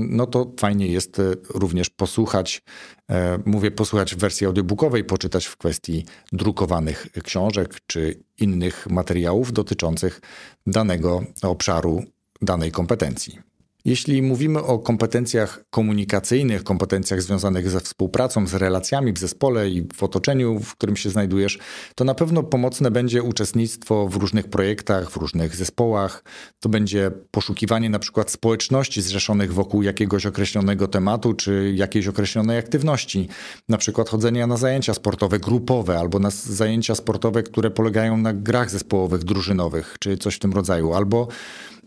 no 0.08 0.26
to 0.26 0.52
fajnie 0.60 0.86
jest 0.86 1.18
e, 1.18 1.22
również 1.54 1.90
posłuchać, 1.90 2.62
e, 3.10 3.38
mówię 3.46 3.70
posłuchać 3.70 4.14
w 4.14 4.18
wersji 4.18 4.46
audiobookowej, 4.46 5.04
poczytać 5.04 5.46
w 5.46 5.56
kwestii 5.56 6.04
drukowanych 6.32 7.06
książek 7.24 7.80
czy 7.86 8.25
innych 8.40 8.86
materiałów 8.90 9.52
dotyczących 9.52 10.20
danego 10.66 11.22
obszaru, 11.42 12.04
danej 12.42 12.72
kompetencji. 12.72 13.38
Jeśli 13.86 14.22
mówimy 14.22 14.62
o 14.62 14.78
kompetencjach 14.78 15.60
komunikacyjnych, 15.70 16.64
kompetencjach 16.64 17.22
związanych 17.22 17.70
ze 17.70 17.80
współpracą, 17.80 18.46
z 18.46 18.54
relacjami 18.54 19.12
w 19.12 19.18
zespole 19.18 19.70
i 19.70 19.88
w 19.94 20.02
otoczeniu, 20.02 20.60
w 20.60 20.72
którym 20.72 20.96
się 20.96 21.10
znajdujesz, 21.10 21.58
to 21.94 22.04
na 22.04 22.14
pewno 22.14 22.42
pomocne 22.42 22.90
będzie 22.90 23.22
uczestnictwo 23.22 24.08
w 24.08 24.16
różnych 24.16 24.48
projektach, 24.48 25.10
w 25.10 25.16
różnych 25.16 25.56
zespołach. 25.56 26.24
To 26.60 26.68
będzie 26.68 27.10
poszukiwanie 27.30 27.90
na 27.90 27.98
przykład 27.98 28.30
społeczności 28.30 29.02
zrzeszonych 29.02 29.54
wokół 29.54 29.82
jakiegoś 29.82 30.26
określonego 30.26 30.88
tematu 30.88 31.34
czy 31.34 31.72
jakiejś 31.74 32.06
określonej 32.06 32.58
aktywności. 32.58 33.28
Na 33.68 33.78
przykład 33.78 34.08
chodzenia 34.08 34.46
na 34.46 34.56
zajęcia 34.56 34.94
sportowe 34.94 35.38
grupowe 35.38 35.98
albo 35.98 36.18
na 36.18 36.30
zajęcia 36.30 36.94
sportowe, 36.94 37.42
które 37.42 37.70
polegają 37.70 38.16
na 38.16 38.32
grach 38.32 38.70
zespołowych, 38.70 39.24
drużynowych 39.24 39.96
czy 40.00 40.18
coś 40.18 40.34
w 40.34 40.38
tym 40.38 40.52
rodzaju. 40.52 40.94
Albo 40.94 41.28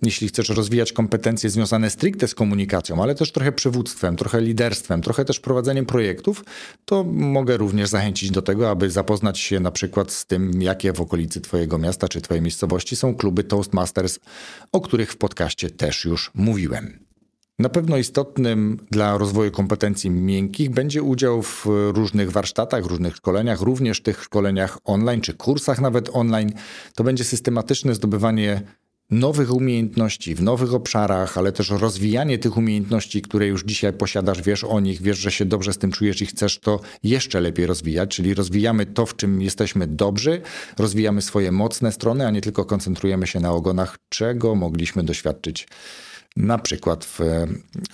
jeśli 0.02 0.28
chcesz 0.28 0.50
rozwijać 0.50 0.94
kompetencje 0.94 1.50
związane 1.50 1.90
stricte 1.90 2.28
z 2.28 2.36
komunikacją, 2.36 3.04
ale 3.04 3.16
też 3.16 3.32
trochę 3.32 3.52
przywództwem, 3.52 4.16
trochę 4.16 4.42
liderstwem, 4.42 5.02
trochę 5.02 5.26
też 5.26 5.40
prowadzeniem 5.40 5.86
projektów, 5.86 6.44
to 6.86 7.04
mogę 7.04 7.58
również 7.58 7.90
zachęcić 7.90 8.32
do 8.32 8.42
tego, 8.42 8.70
aby 8.70 8.90
zapoznać 8.90 9.40
się 9.40 9.60
na 9.60 9.72
przykład 9.72 10.12
z 10.12 10.26
tym, 10.26 10.62
jakie 10.62 10.94
w 10.94 11.02
okolicy 11.02 11.42
Twojego 11.42 11.78
miasta 11.78 12.08
czy 12.08 12.22
Twojej 12.22 12.42
miejscowości 12.42 12.96
są 12.96 13.16
kluby 13.16 13.44
Toastmasters, 13.44 14.20
o 14.72 14.82
których 14.82 15.12
w 15.12 15.18
podcaście 15.18 15.70
też 15.70 16.06
już 16.06 16.32
mówiłem. 16.34 17.10
Na 17.60 17.70
pewno 17.70 17.98
istotnym 17.98 18.80
dla 18.92 19.18
rozwoju 19.18 19.52
kompetencji 19.52 20.10
miękkich 20.10 20.70
będzie 20.70 21.04
udział 21.04 21.42
w 21.42 21.66
różnych 21.94 22.32
warsztatach, 22.32 22.86
różnych 22.86 23.16
szkoleniach, 23.16 23.62
również 23.62 24.02
tych 24.02 24.24
szkoleniach 24.24 24.78
online 24.84 25.22
czy 25.22 25.34
kursach 25.34 25.82
nawet 25.82 26.10
online. 26.14 26.52
To 26.96 27.04
będzie 27.04 27.24
systematyczne 27.24 27.96
zdobywanie 27.96 28.62
nowych 29.12 29.54
umiejętności 29.54 30.36
w 30.36 30.42
nowych 30.42 30.74
obszarach, 30.74 31.38
ale 31.38 31.52
też 31.52 31.70
rozwijanie 31.70 32.38
tych 32.38 32.58
umiejętności, 32.58 33.22
które 33.22 33.48
już 33.48 33.64
dzisiaj 33.64 33.94
posiadasz, 33.94 34.42
wiesz 34.42 34.64
o 34.64 34.80
nich, 34.80 35.02
wiesz, 35.02 35.18
że 35.18 35.32
się 35.32 35.46
dobrze 35.46 35.74
z 35.74 35.78
tym 35.78 35.92
czujesz 35.92 36.22
i 36.22 36.26
chcesz 36.26 36.60
to 36.60 36.80
jeszcze 37.04 37.42
lepiej 37.42 37.66
rozwijać, 37.66 38.16
czyli 38.16 38.34
rozwijamy 38.34 38.86
to, 38.86 39.06
w 39.06 39.16
czym 39.16 39.42
jesteśmy 39.42 39.88
dobrzy, 39.88 40.42
rozwijamy 40.78 41.22
swoje 41.22 41.52
mocne 41.52 41.92
strony, 41.92 42.28
a 42.28 42.32
nie 42.32 42.42
tylko 42.42 42.66
koncentrujemy 42.66 43.28
się 43.28 43.40
na 43.40 43.52
ogonach, 43.52 43.98
czego 44.10 44.56
mogliśmy 44.56 45.04
doświadczyć 45.04 45.68
na 46.38 46.58
przykład 46.58 47.06
w, 47.06 47.20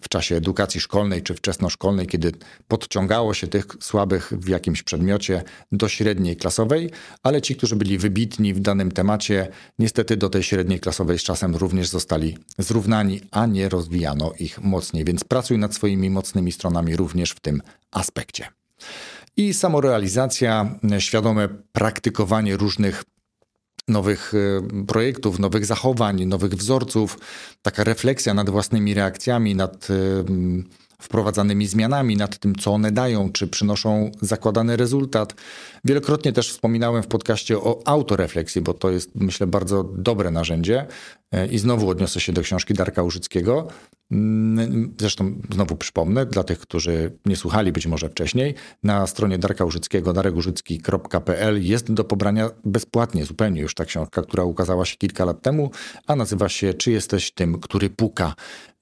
w 0.02 0.10
czasie 0.10 0.36
edukacji 0.36 0.82
szkolnej 0.82 1.24
czy 1.24 1.34
wczesnoszkolnej, 1.34 2.08
kiedy 2.08 2.32
podciągało 2.68 3.34
się 3.34 3.48
tych 3.48 3.66
słabych 3.80 4.34
w 4.34 4.48
jakimś 4.48 4.84
przedmiocie 4.84 5.44
do 5.72 5.90
średniej 5.90 6.38
klasowej, 6.38 6.92
ale 7.24 7.42
ci, 7.42 7.56
którzy 7.56 7.76
byli 7.76 7.98
wybitni 7.98 8.54
w 8.54 8.60
danym 8.60 8.92
temacie, 8.92 9.48
niestety 9.80 10.18
do 10.18 10.30
tej 10.30 10.44
średniej 10.44 10.80
klasowej 10.80 11.20
z 11.20 11.24
czasem 11.24 11.56
również 11.56 11.88
zostali 11.88 12.38
zrównani, 12.58 13.22
a 13.32 13.46
nie 13.46 13.70
rozwijano 13.70 14.34
ich 14.40 14.62
mocniej. 14.62 15.06
Więc 15.06 15.24
pracuj 15.24 15.58
nad 15.58 15.76
swoimi 15.76 16.10
mocnymi 16.10 16.52
stronami 16.52 16.96
również 16.96 17.32
w 17.32 17.40
tym 17.40 17.62
aspekcie. 17.92 18.48
I 19.38 19.54
samorealizacja, 19.54 20.80
świadome 21.00 21.50
praktykowanie 21.72 22.58
różnych 22.58 23.04
nowych 23.88 24.34
e, 24.34 24.86
projektów, 24.86 25.40
nowych 25.40 25.66
zachowań, 25.66 26.26
nowych 26.26 26.54
wzorców, 26.54 27.20
taka 27.62 27.84
refleksja 27.84 28.34
nad 28.34 28.50
własnymi 28.50 28.94
reakcjami, 28.94 29.56
nad 29.56 29.88
e, 29.90 29.96
wprowadzanymi 31.00 31.68
zmianami, 31.68 32.18
nad 32.18 32.38
tym, 32.38 32.56
co 32.56 32.72
one 32.72 32.92
dają, 32.92 33.32
czy 33.32 33.48
przynoszą 33.48 34.12
zakładany 34.22 34.78
rezultat. 34.78 35.36
Wielokrotnie 35.84 36.34
też 36.34 36.52
wspominałem 36.52 37.04
w 37.04 37.08
podcaście 37.08 37.58
o 37.58 37.82
autorefleksji, 37.86 38.62
bo 38.62 38.74
to 38.74 38.90
jest, 38.90 39.10
myślę, 39.16 39.48
bardzo 39.48 39.84
dobre 39.84 40.32
narzędzie. 40.32 40.86
E, 41.36 41.48
I 41.48 41.58
znowu 41.58 41.90
odniosę 41.90 42.20
się 42.20 42.34
do 42.34 42.42
książki 42.42 42.74
Darka 42.74 43.04
Użyckiego. 43.04 43.68
Mm, 44.12 44.94
zresztą 45.00 45.42
znowu 45.54 45.76
przypomnę, 45.76 46.26
dla 46.26 46.44
tych, 46.44 46.60
którzy 46.60 47.18
nie 47.26 47.36
słuchali 47.36 47.72
być 47.72 47.88
może 47.88 48.10
wcześniej, 48.10 48.56
na 48.84 49.08
stronie 49.08 49.38
Darka 49.38 49.66
Użyckiego, 49.66 50.14
darekurzycki.pl 50.14 51.64
jest 51.64 51.94
do 51.94 52.04
pobrania 52.04 52.50
bezpłatnie 52.66 53.26
zupełnie 53.26 53.62
już 53.62 53.74
ta 53.74 53.86
książka, 53.86 54.22
która 54.22 54.44
ukazała 54.44 54.86
się 54.86 54.98
kilka 54.98 55.26
lat 55.26 55.42
temu, 55.42 55.72
a 56.08 56.16
nazywa 56.16 56.50
się 56.50 56.74
Czy 56.74 56.92
jesteś 56.92 57.32
tym, 57.32 57.60
który 57.60 57.90
puka? 57.90 58.36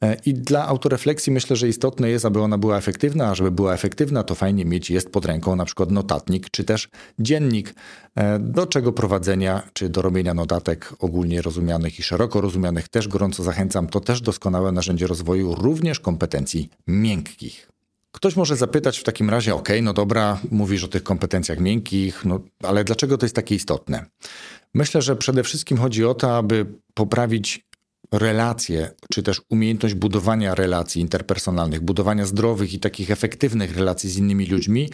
E, 0.03 0.17
I 0.25 0.33
dla 0.33 0.67
autorefleksji 0.67 1.33
myślę, 1.33 1.55
że 1.55 1.67
istotne 1.67 2.09
jest, 2.09 2.25
aby 2.25 2.41
ona 2.41 2.57
była 2.57 2.77
efektywna, 2.77 3.29
a 3.29 3.35
żeby 3.35 3.51
była 3.51 3.73
efektywna, 3.73 4.23
to 4.23 4.35
fajnie 4.35 4.65
mieć 4.65 4.89
jest 4.89 5.09
pod 5.09 5.25
ręką 5.25 5.55
na 5.55 5.65
przykład 5.65 5.91
notatnik, 5.91 6.49
czy 6.49 6.63
też 6.63 6.89
dziennik, 7.19 7.75
e, 8.15 8.39
do 8.39 8.65
czego 8.65 8.93
prowadzenia, 8.93 9.69
czy 9.73 9.89
do 9.89 10.01
robienia 10.01 10.33
notatek 10.33 10.93
ogólnie 10.99 11.41
rozumianych 11.41 11.99
i 11.99 12.03
szeroko 12.03 12.41
rozumianych 12.43 12.89
też 12.89 13.07
gorąco 13.07 13.43
zachęcam. 13.43 13.87
To 13.87 13.99
też 13.99 14.21
doskonałe 14.21 14.71
narzędzie 14.71 15.07
rozwoju 15.07 15.55
również 15.55 15.99
kompetencji 15.99 16.69
miękkich. 16.87 17.69
Ktoś 18.11 18.35
może 18.35 18.55
zapytać 18.55 18.99
w 18.99 19.03
takim 19.03 19.29
razie, 19.29 19.55
ok, 19.55 19.69
no 19.81 19.93
dobra, 19.93 20.39
mówisz 20.51 20.83
o 20.83 20.87
tych 20.87 21.03
kompetencjach 21.03 21.59
miękkich, 21.59 22.25
no 22.25 22.39
ale 22.63 22.83
dlaczego 22.83 23.17
to 23.17 23.25
jest 23.25 23.35
takie 23.35 23.55
istotne? 23.55 24.05
Myślę, 24.73 25.01
że 25.01 25.15
przede 25.15 25.43
wszystkim 25.43 25.77
chodzi 25.77 26.05
o 26.05 26.13
to, 26.13 26.37
aby 26.37 26.65
poprawić 26.93 27.65
relacje, 28.11 28.91
czy 29.11 29.23
też 29.23 29.41
umiejętność 29.49 29.95
budowania 29.95 30.55
relacji 30.55 31.01
interpersonalnych, 31.01 31.81
budowania 31.81 32.25
zdrowych 32.25 32.73
i 32.73 32.79
takich 32.79 33.11
efektywnych 33.11 33.77
relacji 33.77 34.09
z 34.09 34.17
innymi 34.17 34.45
ludźmi, 34.45 34.89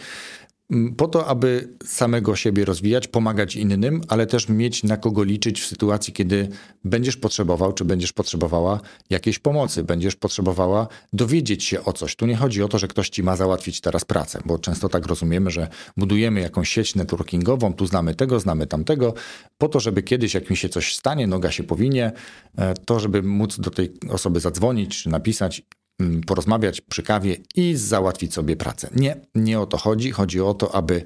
po 0.96 1.08
to, 1.08 1.26
aby 1.26 1.68
samego 1.84 2.36
siebie 2.36 2.64
rozwijać, 2.64 3.08
pomagać 3.08 3.56
innym, 3.56 4.00
ale 4.08 4.26
też 4.26 4.48
mieć 4.48 4.82
na 4.82 4.96
kogo 4.96 5.24
liczyć 5.24 5.60
w 5.60 5.66
sytuacji, 5.66 6.12
kiedy 6.12 6.48
będziesz 6.84 7.16
potrzebował, 7.16 7.72
czy 7.72 7.84
będziesz 7.84 8.12
potrzebowała 8.12 8.80
jakiejś 9.10 9.38
pomocy, 9.38 9.84
będziesz 9.84 10.16
potrzebowała 10.16 10.88
dowiedzieć 11.12 11.64
się 11.64 11.84
o 11.84 11.92
coś. 11.92 12.16
Tu 12.16 12.26
nie 12.26 12.36
chodzi 12.36 12.62
o 12.62 12.68
to, 12.68 12.78
że 12.78 12.88
ktoś 12.88 13.08
ci 13.08 13.22
ma 13.22 13.36
załatwić 13.36 13.80
teraz 13.80 14.04
pracę, 14.04 14.40
bo 14.44 14.58
często 14.58 14.88
tak 14.88 15.06
rozumiemy, 15.06 15.50
że 15.50 15.68
budujemy 15.96 16.40
jakąś 16.40 16.68
sieć 16.68 16.94
networkingową, 16.94 17.74
tu 17.74 17.86
znamy 17.86 18.14
tego, 18.14 18.40
znamy 18.40 18.66
tamtego, 18.66 19.14
po 19.58 19.68
to, 19.68 19.80
żeby 19.80 20.02
kiedyś, 20.02 20.34
jak 20.34 20.50
mi 20.50 20.56
się 20.56 20.68
coś 20.68 20.96
stanie, 20.96 21.26
noga 21.26 21.50
się 21.50 21.62
powinie, 21.62 22.12
e, 22.58 22.74
to 22.74 23.00
żeby 23.00 23.22
móc 23.22 23.60
do 23.60 23.70
tej 23.70 23.92
osoby 24.10 24.40
zadzwonić, 24.40 25.02
czy 25.02 25.08
napisać 25.08 25.62
Mm, 25.62 25.79
porozmawiać 26.26 26.80
przy 26.80 27.02
kawie 27.02 27.36
i 27.54 27.76
załatwić 27.76 28.34
sobie 28.34 28.56
pracę. 28.56 28.90
Nie, 28.94 29.16
nie 29.34 29.60
o 29.60 29.66
to 29.66 29.76
chodzi. 29.78 30.10
Chodzi 30.10 30.40
o 30.40 30.54
to, 30.54 30.74
aby 30.74 31.02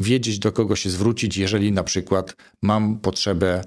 wiedzieć, 0.00 0.38
do 0.38 0.52
kogo 0.52 0.76
się 0.76 0.90
zwrócić, 0.90 1.36
jeżeli 1.36 1.72
na 1.72 1.84
przykład 1.84 2.36
mam 2.62 2.98
potrzebę, 2.98 3.64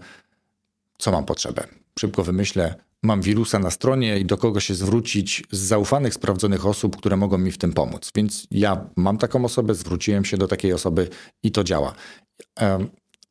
co 0.97 1.11
mam 1.11 1.25
potrzebę. 1.25 1.67
Szybko 1.99 2.23
wymyślę, 2.23 2.75
mam 3.03 3.21
wirusa 3.21 3.59
na 3.59 3.71
stronie 3.71 4.19
i 4.19 4.25
do 4.25 4.37
kogo 4.37 4.59
się 4.59 4.75
zwrócić 4.75 5.43
z 5.51 5.59
zaufanych, 5.59 6.13
sprawdzonych 6.13 6.65
osób, 6.65 6.97
które 6.97 7.17
mogą 7.17 7.37
mi 7.37 7.51
w 7.51 7.57
tym 7.57 7.73
pomóc. 7.73 8.11
Więc 8.15 8.47
ja 8.51 8.89
mam 8.95 9.17
taką 9.17 9.45
osobę, 9.45 9.75
zwróciłem 9.75 10.25
się 10.25 10.37
do 10.37 10.47
takiej 10.47 10.73
osoby 10.73 11.09
i 11.43 11.51
to 11.51 11.63
działa. 11.63 11.93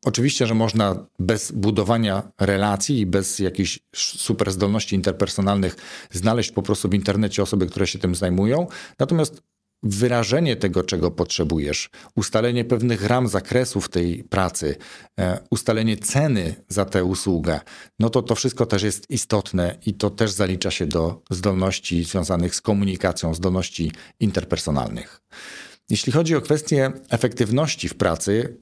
Oczywiście, 0.05 0.47
że 0.47 0.55
można 0.55 1.07
bez 1.19 1.53
budowania 1.53 2.33
relacji 2.41 3.01
i 3.01 3.07
bez 3.07 3.39
jakichś 3.39 3.81
super 3.95 4.53
zdolności 4.53 4.97
interpersonalnych 4.97 5.77
znaleźć 6.11 6.53
po 6.53 6.63
prostu 6.63 6.89
w 6.89 6.95
internecie 6.95 7.43
osoby, 7.43 7.67
które 7.67 7.87
się 7.87 7.99
tym 7.99 8.15
zajmują. 8.15 8.67
Natomiast 8.99 9.43
wyrażenie 9.83 10.57
tego, 10.57 10.83
czego 10.83 11.11
potrzebujesz, 11.11 11.91
ustalenie 12.17 12.65
pewnych 12.65 13.05
ram 13.05 13.29
zakresów 13.29 13.89
tej 13.89 14.25
pracy, 14.25 14.77
e, 15.21 15.39
ustalenie 15.51 15.97
ceny 15.97 16.55
za 16.69 16.85
tę 16.85 17.05
usługę, 17.05 17.61
no 17.99 18.11
to 18.11 18.23
to 18.23 18.35
wszystko 18.35 18.67
też 18.67 18.83
jest 18.83 19.11
istotne 19.11 19.79
i 19.87 19.95
to 19.95 20.11
też 20.11 20.31
zalicza 20.31 20.71
się 20.71 20.87
do 20.87 21.23
zdolności 21.31 22.05
związanych 22.05 22.55
z 22.55 22.61
komunikacją, 22.61 23.35
zdolności 23.35 23.93
interpersonalnych. 24.21 25.21
Jeśli 25.91 26.13
chodzi 26.13 26.37
o 26.37 26.41
kwestię 26.41 26.93
efektywności 27.09 27.89
w 27.89 27.95
pracy, 27.95 28.57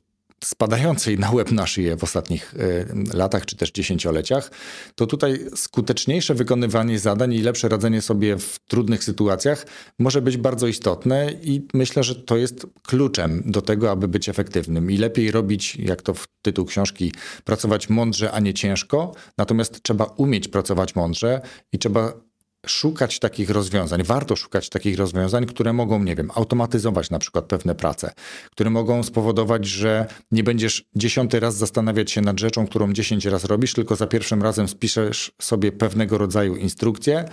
spadającej 0.45 1.19
na 1.19 1.31
łeb 1.31 1.53
na 1.53 1.67
szyję 1.67 1.97
w 1.97 2.05
ostatnich 2.05 2.55
e, 2.59 3.17
latach 3.17 3.47
czy 3.47 3.57
też 3.57 3.71
dziesięcioleciach, 3.71 4.51
to 4.95 5.07
tutaj 5.07 5.47
skuteczniejsze 5.55 6.35
wykonywanie 6.35 6.99
zadań 6.99 7.35
i 7.35 7.43
lepsze 7.43 7.69
radzenie 7.69 8.03
sobie 8.03 8.39
w 8.39 8.59
trudnych 8.59 9.05
sytuacjach 9.05 9.67
może 9.99 10.23
być 10.23 10.37
bardzo 10.37 10.67
istotne 10.67 11.33
i 11.43 11.67
myślę, 11.75 12.03
że 12.03 12.15
to 12.15 12.37
jest 12.37 12.67
kluczem 12.83 13.43
do 13.47 13.63
tego, 13.63 13.91
aby 13.91 14.09
być 14.09 14.29
efektywnym. 14.29 14.91
I 14.91 14.97
lepiej 14.97 15.31
robić, 15.31 15.77
jak 15.77 16.03
to 16.03 16.15
w 16.15 16.29
tytuł 16.43 16.65
książki, 16.65 17.13
pracować 17.45 17.89
mądrze, 17.89 18.33
a 18.33 18.41
nie 18.41 18.55
ciężko. 18.55 19.15
Natomiast 19.39 19.83
trzeba 19.83 20.05
umieć 20.05 20.49
pracować 20.49 20.95
mądrze 20.95 21.41
i 21.73 21.79
trzeba 21.79 22.28
szukać 22.67 23.19
takich 23.19 23.51
rozwiązań, 23.51 24.03
warto 24.03 24.37
szukać 24.37 24.69
takich 24.69 24.99
rozwiązań, 24.99 25.47
które 25.47 25.73
mogą, 25.73 26.03
nie 26.03 26.15
wiem, 26.15 26.31
automatyzować 26.35 27.11
na 27.11 27.19
przykład 27.19 27.45
pewne 27.45 27.75
prace, 27.75 28.13
które 28.51 28.71
mogą 28.71 29.03
spowodować, 29.03 29.67
że 29.67 30.07
nie 30.31 30.45
będziesz 30.45 30.85
dziesiąty 30.97 31.41
raz 31.41 31.57
zastanawiać 31.57 32.11
się 32.11 32.21
nad 32.21 32.41
rzeczą, 32.41 32.67
którą 32.67 32.93
dziesięć 32.93 33.25
raz 33.25 33.45
robisz, 33.45 33.73
tylko 33.73 33.97
za 33.97 34.07
pierwszym 34.07 34.43
razem 34.43 34.69
spiszesz 34.69 35.33
sobie 35.41 35.73
pewnego 35.73 36.19
rodzaju 36.19 36.57
instrukcję 36.57 37.25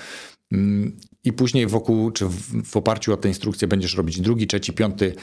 i 1.25 1.33
później 1.33 1.67
wokół, 1.67 2.12
czy 2.12 2.25
w, 2.65 2.77
oparciu 2.77 3.13
o 3.13 3.17
tę 3.17 3.27
instrukcję 3.27 3.67
będziesz 3.67 3.95
robić 3.95 4.21
drugi, 4.21 4.47
trzeci, 4.47 4.74
piąty 4.74 5.15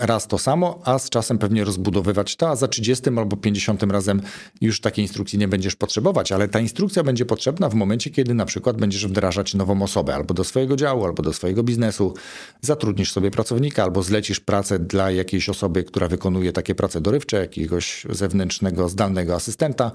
raz 0.00 0.26
to 0.26 0.38
samo, 0.38 0.80
a 0.84 0.98
z 0.98 1.10
czasem 1.10 1.38
pewnie 1.38 1.64
rozbudowywać 1.64 2.36
to, 2.36 2.48
a 2.48 2.56
za 2.56 2.68
30 2.68 3.04
albo 3.16 3.36
50 3.36 3.82
razem 3.82 4.22
już 4.60 4.80
takiej 4.80 5.04
instrukcji 5.04 5.38
nie 5.38 5.48
będziesz 5.48 5.76
potrzebować, 5.76 6.32
ale 6.32 6.48
ta 6.48 6.60
instrukcja 6.60 7.02
będzie 7.02 7.26
potrzebna 7.26 7.68
w 7.68 7.74
momencie, 7.74 8.10
kiedy 8.10 8.34
na 8.34 8.44
przykład 8.44 8.76
będziesz 8.76 9.06
wdrażać 9.06 9.54
nową 9.54 9.82
osobę 9.82 10.14
albo 10.14 10.34
do 10.34 10.44
swojego 10.44 10.76
działu, 10.76 11.04
albo 11.04 11.22
do 11.22 11.32
swojego 11.32 11.62
biznesu, 11.62 12.14
zatrudnisz 12.60 13.12
sobie 13.12 13.30
pracownika 13.30 13.82
albo 13.82 14.02
zlecisz 14.02 14.40
pracę 14.40 14.78
dla 14.78 15.10
jakiejś 15.10 15.48
osoby, 15.48 15.84
która 15.84 16.08
wykonuje 16.08 16.52
takie 16.52 16.74
prace 16.74 17.00
dorywcze, 17.00 17.36
jakiegoś 17.36 18.06
zewnętrznego, 18.10 18.88
zdalnego 18.88 19.34
asystenta. 19.34 19.92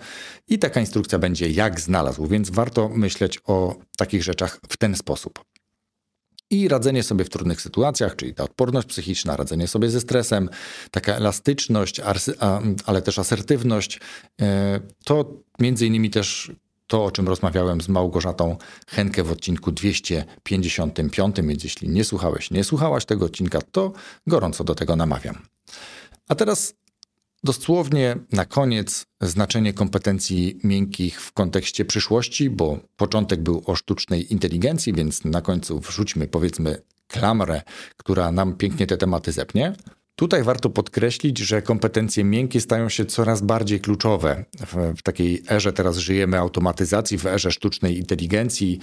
I 0.48 0.60
taka 0.60 0.80
instrukcja 0.80 1.20
będzie 1.20 1.50
jak 1.50 1.80
znalazł, 1.80 2.28
więc 2.28 2.50
warto 2.50 2.90
myśleć 2.90 3.40
o 3.46 3.76
takich 3.98 4.24
rzeczach 4.24 4.57
w 4.70 4.78
ten 4.78 4.96
sposób 4.96 5.44
i 6.50 6.68
radzenie 6.68 7.04
sobie 7.04 7.26
w 7.26 7.30
trudnych 7.30 7.62
sytuacjach, 7.62 8.16
czyli 8.16 8.34
ta 8.34 8.44
odporność 8.44 8.88
psychiczna, 8.88 9.38
radzenie 9.38 9.68
sobie 9.68 9.90
ze 9.90 10.02
stresem, 10.02 10.50
taka 10.92 11.16
elastyczność, 11.16 12.02
ale 12.86 13.02
też 13.02 13.20
asertywność, 13.20 14.00
e, 14.42 14.80
to 15.04 15.34
między 15.60 15.88
innymi 15.88 16.10
też 16.10 16.52
to, 16.88 17.06
o 17.06 17.12
czym 17.12 17.28
rozmawiałem 17.28 17.82
z 17.82 17.90
Małgorzatą 17.90 18.58
Henkę 18.88 19.24
w 19.24 19.32
odcinku 19.32 19.72
255, 19.72 21.36
więc 21.44 21.64
jeśli 21.64 21.90
nie 21.90 22.04
słuchałeś, 22.04 22.52
nie 22.52 22.64
słuchałaś 22.64 23.06
tego 23.06 23.26
odcinka, 23.26 23.60
to 23.72 23.92
gorąco 24.28 24.64
do 24.64 24.76
tego 24.76 24.96
namawiam. 24.96 25.38
A 26.28 26.36
teraz 26.36 26.74
Dosłownie 27.44 28.16
na 28.32 28.46
koniec 28.46 29.06
znaczenie 29.22 29.74
kompetencji 29.74 30.60
miękkich 30.64 31.22
w 31.22 31.32
kontekście 31.32 31.86
przyszłości, 31.86 32.50
bo 32.50 32.80
początek 32.96 33.42
był 33.42 33.64
o 33.66 33.76
sztucznej 33.76 34.34
inteligencji, 34.34 34.94
więc 34.94 35.26
na 35.26 35.42
końcu 35.42 35.80
wrzućmy 35.80 36.28
powiedzmy 36.28 36.82
klamrę, 37.08 37.62
która 37.98 38.32
nam 38.32 38.58
pięknie 38.58 38.88
te 38.88 38.98
tematy 38.98 39.32
zepnie. 39.32 39.76
Tutaj 40.20 40.44
warto 40.44 40.70
podkreślić, 40.70 41.38
że 41.38 41.62
kompetencje 41.62 42.24
miękkie 42.24 42.62
stają 42.62 42.90
się 42.90 43.06
coraz 43.06 43.42
bardziej 43.42 43.80
kluczowe. 43.80 44.46
W, 44.96 45.02
takiej 45.02 45.44
erze 45.50 45.74
teraz 45.74 45.98
żyjemy 45.98 46.40
automatyzacji, 46.40 47.18
w 47.18 47.26
erze 47.26 47.52
sztucznej 47.52 47.98
inteligencji. 47.98 48.80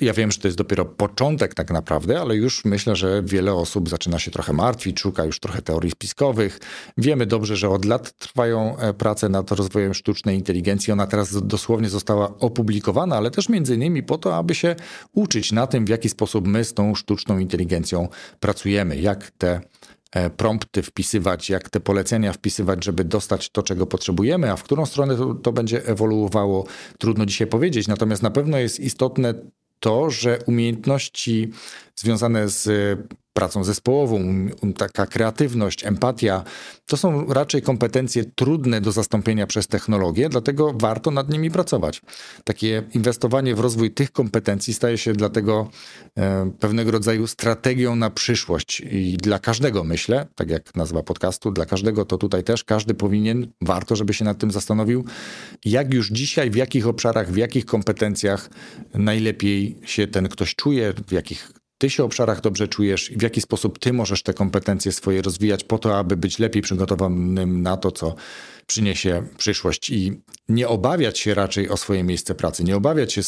Ja 0.00 0.12
wiem, 0.12 0.32
że 0.32 0.38
to 0.38 0.48
jest 0.48 0.58
dopiero 0.58 0.84
początek 0.84 1.54
tak 1.54 1.70
naprawdę, 1.70 2.20
ale 2.20 2.36
już 2.36 2.64
myślę, 2.64 2.96
że 2.96 3.22
wiele 3.24 3.54
osób 3.54 3.88
zaczyna 3.88 4.18
się 4.18 4.30
trochę 4.30 4.52
martwić, 4.52 5.00
szuka 5.00 5.24
już 5.24 5.40
trochę 5.40 5.62
teorii 5.62 5.90
spiskowych. 5.90 6.60
Wiemy 6.98 7.26
dobrze, 7.26 7.56
że 7.56 7.68
od 7.68 7.84
lat 7.84 8.12
trwają 8.18 8.78
e, 8.78 8.94
prace 8.94 9.28
nad 9.28 9.50
rozwojem 9.50 9.94
sztucznej 9.94 10.36
inteligencji. 10.36 10.92
Ona 10.92 11.06
teraz 11.06 11.46
dosłownie 11.46 11.88
została 11.88 12.38
opublikowana, 12.38 13.16
ale 13.16 13.30
też 13.30 13.48
między 13.48 13.74
innymi 13.74 14.02
po 14.02 14.18
to, 14.18 14.36
aby 14.36 14.54
się 14.54 14.76
uczyć 15.12 15.52
na 15.52 15.66
tym, 15.66 15.84
w 15.84 15.88
jaki 15.88 16.08
sposób 16.08 16.46
my 16.46 16.64
z 16.64 16.74
tą 16.74 16.94
sztuczną 16.94 17.38
inteligencją 17.38 18.08
pracujemy, 18.40 18.96
jak 18.96 19.30
te 19.30 19.60
prompty 20.36 20.82
wpisywać, 20.82 21.50
jak 21.50 21.70
te 21.70 21.80
polecenia 21.80 22.32
wpisywać, 22.32 22.84
żeby 22.84 23.04
dostać 23.04 23.50
to, 23.50 23.62
czego 23.62 23.86
potrzebujemy, 23.86 24.52
a 24.52 24.56
w 24.56 24.62
którą 24.62 24.86
stronę 24.86 25.16
to, 25.16 25.34
to 25.34 25.52
będzie 25.52 25.86
ewoluowało, 25.86 26.66
trudno 26.98 27.26
dzisiaj 27.26 27.46
powiedzieć. 27.46 27.88
Natomiast 27.88 28.22
na 28.22 28.30
pewno 28.30 28.58
jest 28.58 28.80
istotne 28.80 29.34
to, 29.80 30.10
że 30.10 30.38
umiejętności 30.46 31.52
związane 31.96 32.48
z 32.48 32.98
pracą 33.38 33.64
zespołową, 33.64 34.46
taka 34.76 35.06
kreatywność, 35.06 35.84
empatia, 35.84 36.44
to 36.86 36.96
są 36.96 37.26
raczej 37.26 37.62
kompetencje 37.62 38.24
trudne 38.24 38.80
do 38.80 38.92
zastąpienia 38.92 39.46
przez 39.46 39.66
technologię, 39.66 40.28
dlatego 40.28 40.72
warto 40.74 41.10
nad 41.10 41.28
nimi 41.28 41.50
pracować. 41.50 42.02
Takie 42.44 42.82
inwestowanie 42.94 43.54
w 43.54 43.60
rozwój 43.60 43.90
tych 43.90 44.12
kompetencji 44.12 44.74
staje 44.74 44.98
się 44.98 45.12
dlatego 45.12 45.70
e, 46.16 46.50
pewnego 46.60 46.90
rodzaju 46.90 47.26
strategią 47.26 47.96
na 47.96 48.10
przyszłość 48.10 48.80
i 48.80 49.16
dla 49.16 49.38
każdego 49.38 49.84
myślę, 49.84 50.26
tak 50.34 50.50
jak 50.50 50.74
nazwa 50.74 51.02
podcastu, 51.02 51.50
dla 51.50 51.66
każdego 51.66 52.04
to 52.04 52.18
tutaj 52.18 52.44
też 52.44 52.64
każdy 52.64 52.94
powinien, 52.94 53.46
warto, 53.60 53.96
żeby 53.96 54.14
się 54.14 54.24
nad 54.24 54.38
tym 54.38 54.50
zastanowił, 54.50 55.04
jak 55.64 55.94
już 55.94 56.08
dzisiaj, 56.10 56.50
w 56.50 56.56
jakich 56.56 56.86
obszarach, 56.86 57.32
w 57.32 57.36
jakich 57.36 57.66
kompetencjach 57.66 58.50
najlepiej 58.94 59.78
się 59.84 60.06
ten 60.06 60.28
ktoś 60.28 60.54
czuje, 60.54 60.92
w 61.08 61.12
jakich 61.12 61.52
ty 61.78 61.90
się 61.90 62.04
obszarach 62.04 62.40
dobrze 62.40 62.68
czujesz 62.68 63.10
i 63.10 63.16
w 63.16 63.22
jaki 63.22 63.40
sposób 63.40 63.78
ty 63.78 63.92
możesz 63.92 64.22
te 64.22 64.34
kompetencje 64.34 64.92
swoje 64.92 65.22
rozwijać 65.22 65.64
po 65.64 65.78
to, 65.78 65.98
aby 65.98 66.16
być 66.16 66.38
lepiej 66.38 66.62
przygotowanym 66.62 67.62
na 67.62 67.76
to, 67.76 67.92
co 67.92 68.14
przyniesie 68.66 69.22
przyszłość 69.38 69.90
i 69.90 70.20
nie 70.48 70.68
obawiać 70.68 71.18
się 71.18 71.34
raczej 71.34 71.68
o 71.68 71.76
swoje 71.76 72.04
miejsce 72.04 72.34
pracy, 72.34 72.64
nie 72.64 72.76
obawiać 72.76 73.12
się 73.12 73.20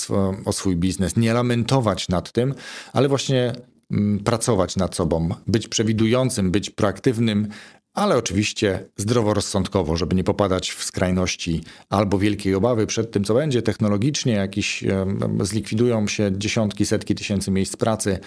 o 0.44 0.52
swój 0.52 0.76
biznes, 0.76 1.16
nie 1.16 1.32
lamentować 1.32 2.08
nad 2.08 2.32
tym, 2.32 2.54
ale 2.92 3.08
właśnie 3.08 3.52
mm, 3.90 4.18
pracować 4.18 4.76
nad 4.76 4.94
sobą, 4.96 5.28
być 5.46 5.68
przewidującym, 5.68 6.50
być 6.50 6.70
proaktywnym, 6.70 7.48
ale 7.94 8.16
oczywiście 8.16 8.88
zdroworozsądkowo, 8.96 9.96
żeby 9.96 10.16
nie 10.16 10.24
popadać 10.24 10.70
w 10.70 10.84
skrajności 10.84 11.64
albo 11.88 12.18
wielkiej 12.18 12.54
obawy 12.54 12.86
przed 12.86 13.10
tym, 13.10 13.24
co 13.24 13.34
będzie 13.34 13.62
technologicznie, 13.62 14.32
jakiś 14.32 14.84
zlikwidują 15.40 16.08
się 16.08 16.32
dziesiątki, 16.38 16.86
setki 16.86 17.14
tysięcy 17.14 17.50
miejsc 17.50 17.76
pracy, 17.76 18.18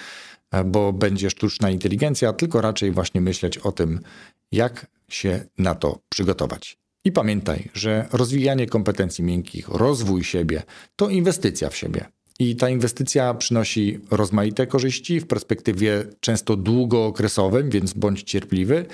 e, 0.52 0.64
bo 0.64 0.94
będzie 0.94 1.30
sztuczna 1.30 1.70
inteligencja, 1.70 2.34
tylko 2.34 2.62
raczej 2.62 2.92
właśnie 2.92 3.22
myśleć 3.22 3.58
o 3.58 3.72
tym, 3.72 4.00
jak 4.52 4.88
się 5.10 5.46
na 5.58 5.76
to 5.76 6.00
przygotować. 6.10 6.78
I 7.06 7.12
pamiętaj, 7.12 7.70
że 7.74 8.08
rozwijanie 8.12 8.68
kompetencji 8.68 9.24
miękkich, 9.24 9.68
rozwój 9.68 10.24
siebie 10.24 10.64
to 10.96 11.10
inwestycja 11.10 11.70
w 11.70 11.78
siebie. 11.78 12.06
I 12.40 12.56
ta 12.56 12.70
inwestycja 12.70 13.34
przynosi 13.34 14.00
rozmaite 14.12 14.68
korzyści 14.68 15.20
w 15.20 15.28
perspektywie 15.28 16.04
często 16.20 16.56
długookresowym, 16.56 17.70
więc 17.70 17.94
bądź 17.94 18.24
cierpliwy, 18.24 18.86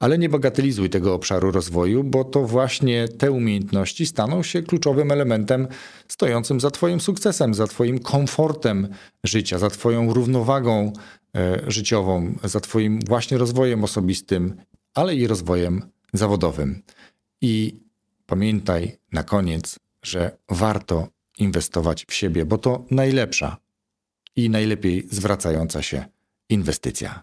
ale 0.00 0.18
nie 0.18 0.28
bagatelizuj 0.28 0.90
tego 0.90 1.14
obszaru 1.14 1.50
rozwoju, 1.50 2.04
bo 2.04 2.24
to 2.24 2.42
właśnie 2.42 3.08
te 3.08 3.30
umiejętności 3.30 4.06
staną 4.06 4.42
się 4.42 4.62
kluczowym 4.62 5.10
elementem 5.10 5.68
stojącym 6.08 6.60
za 6.60 6.70
Twoim 6.70 7.00
sukcesem, 7.00 7.54
za 7.54 7.66
Twoim 7.66 7.98
komfortem 7.98 8.88
życia, 9.24 9.58
za 9.58 9.70
Twoją 9.70 10.14
równowagą 10.14 10.92
e, 11.36 11.60
życiową, 11.66 12.34
za 12.44 12.60
Twoim 12.60 13.00
właśnie 13.06 13.38
rozwojem 13.38 13.84
osobistym, 13.84 14.56
ale 14.94 15.14
i 15.14 15.26
rozwojem 15.26 15.82
zawodowym. 16.12 16.82
I 17.40 17.80
pamiętaj 18.26 18.96
na 19.12 19.22
koniec, 19.22 19.78
że 20.02 20.36
warto 20.48 21.15
inwestować 21.38 22.04
w 22.04 22.14
siebie, 22.14 22.44
bo 22.44 22.58
to 22.58 22.84
najlepsza 22.90 23.56
i 24.36 24.50
najlepiej 24.50 25.08
zwracająca 25.10 25.82
się 25.82 26.04
inwestycja. 26.48 27.22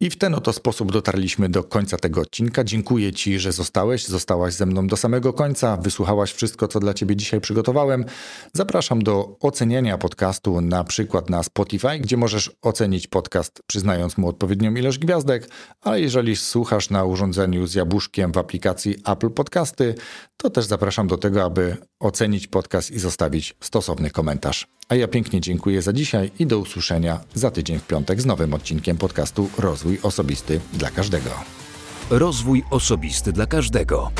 I 0.00 0.10
w 0.10 0.18
ten 0.18 0.34
oto 0.34 0.52
sposób 0.52 0.92
dotarliśmy 0.92 1.48
do 1.48 1.64
końca 1.64 1.96
tego 1.96 2.20
odcinka. 2.20 2.64
Dziękuję 2.64 3.12
Ci, 3.12 3.38
że 3.38 3.52
zostałeś, 3.52 4.06
zostałaś 4.06 4.54
ze 4.54 4.66
mną 4.66 4.86
do 4.86 4.96
samego 4.96 5.32
końca, 5.32 5.76
wysłuchałaś 5.76 6.32
wszystko, 6.32 6.68
co 6.68 6.80
dla 6.80 6.94
Ciebie 6.94 7.16
dzisiaj 7.16 7.40
przygotowałem. 7.40 8.04
Zapraszam 8.52 9.02
do 9.02 9.36
oceniania 9.40 9.98
podcastu 9.98 10.60
na 10.60 10.84
przykład 10.84 11.30
na 11.30 11.42
Spotify, 11.42 11.98
gdzie 11.98 12.16
możesz 12.16 12.50
ocenić 12.62 13.06
podcast 13.06 13.62
przyznając 13.66 14.18
mu 14.18 14.28
odpowiednią 14.28 14.74
ilość 14.74 14.98
gwiazdek, 14.98 15.48
ale 15.80 16.00
jeżeli 16.00 16.36
słuchasz 16.36 16.90
na 16.90 17.04
urządzeniu 17.04 17.66
z 17.66 17.74
jabłuszkiem 17.74 18.32
w 18.32 18.38
aplikacji 18.38 18.96
Apple 19.06 19.30
Podcasty, 19.30 19.94
to 20.36 20.50
też 20.50 20.64
zapraszam 20.64 21.06
do 21.06 21.16
tego, 21.18 21.44
aby 21.44 21.76
ocenić 22.00 22.46
podcast 22.46 22.90
i 22.90 22.98
zostawić 22.98 23.54
stosowny 23.60 24.10
komentarz. 24.10 24.66
A 24.88 24.94
ja 24.94 25.08
pięknie 25.08 25.40
dziękuję 25.40 25.82
za 25.82 25.92
dzisiaj 25.92 26.30
i 26.38 26.46
do 26.46 26.58
usłyszenia 26.58 27.20
za 27.34 27.50
tydzień 27.50 27.78
w 27.78 27.86
piątek 27.86 28.20
z 28.20 28.26
nowym 28.26 28.54
odcinkiem 28.54 28.96
podcastu 28.96 29.50
Rozwój 29.86 29.98
Osobisty 30.02 30.60
dla 30.72 30.90
każdego. 30.90 31.30
Rozwój 32.10 32.64
Osobisty 32.70 33.32
dla 33.32 33.46
każdego. 33.46 34.10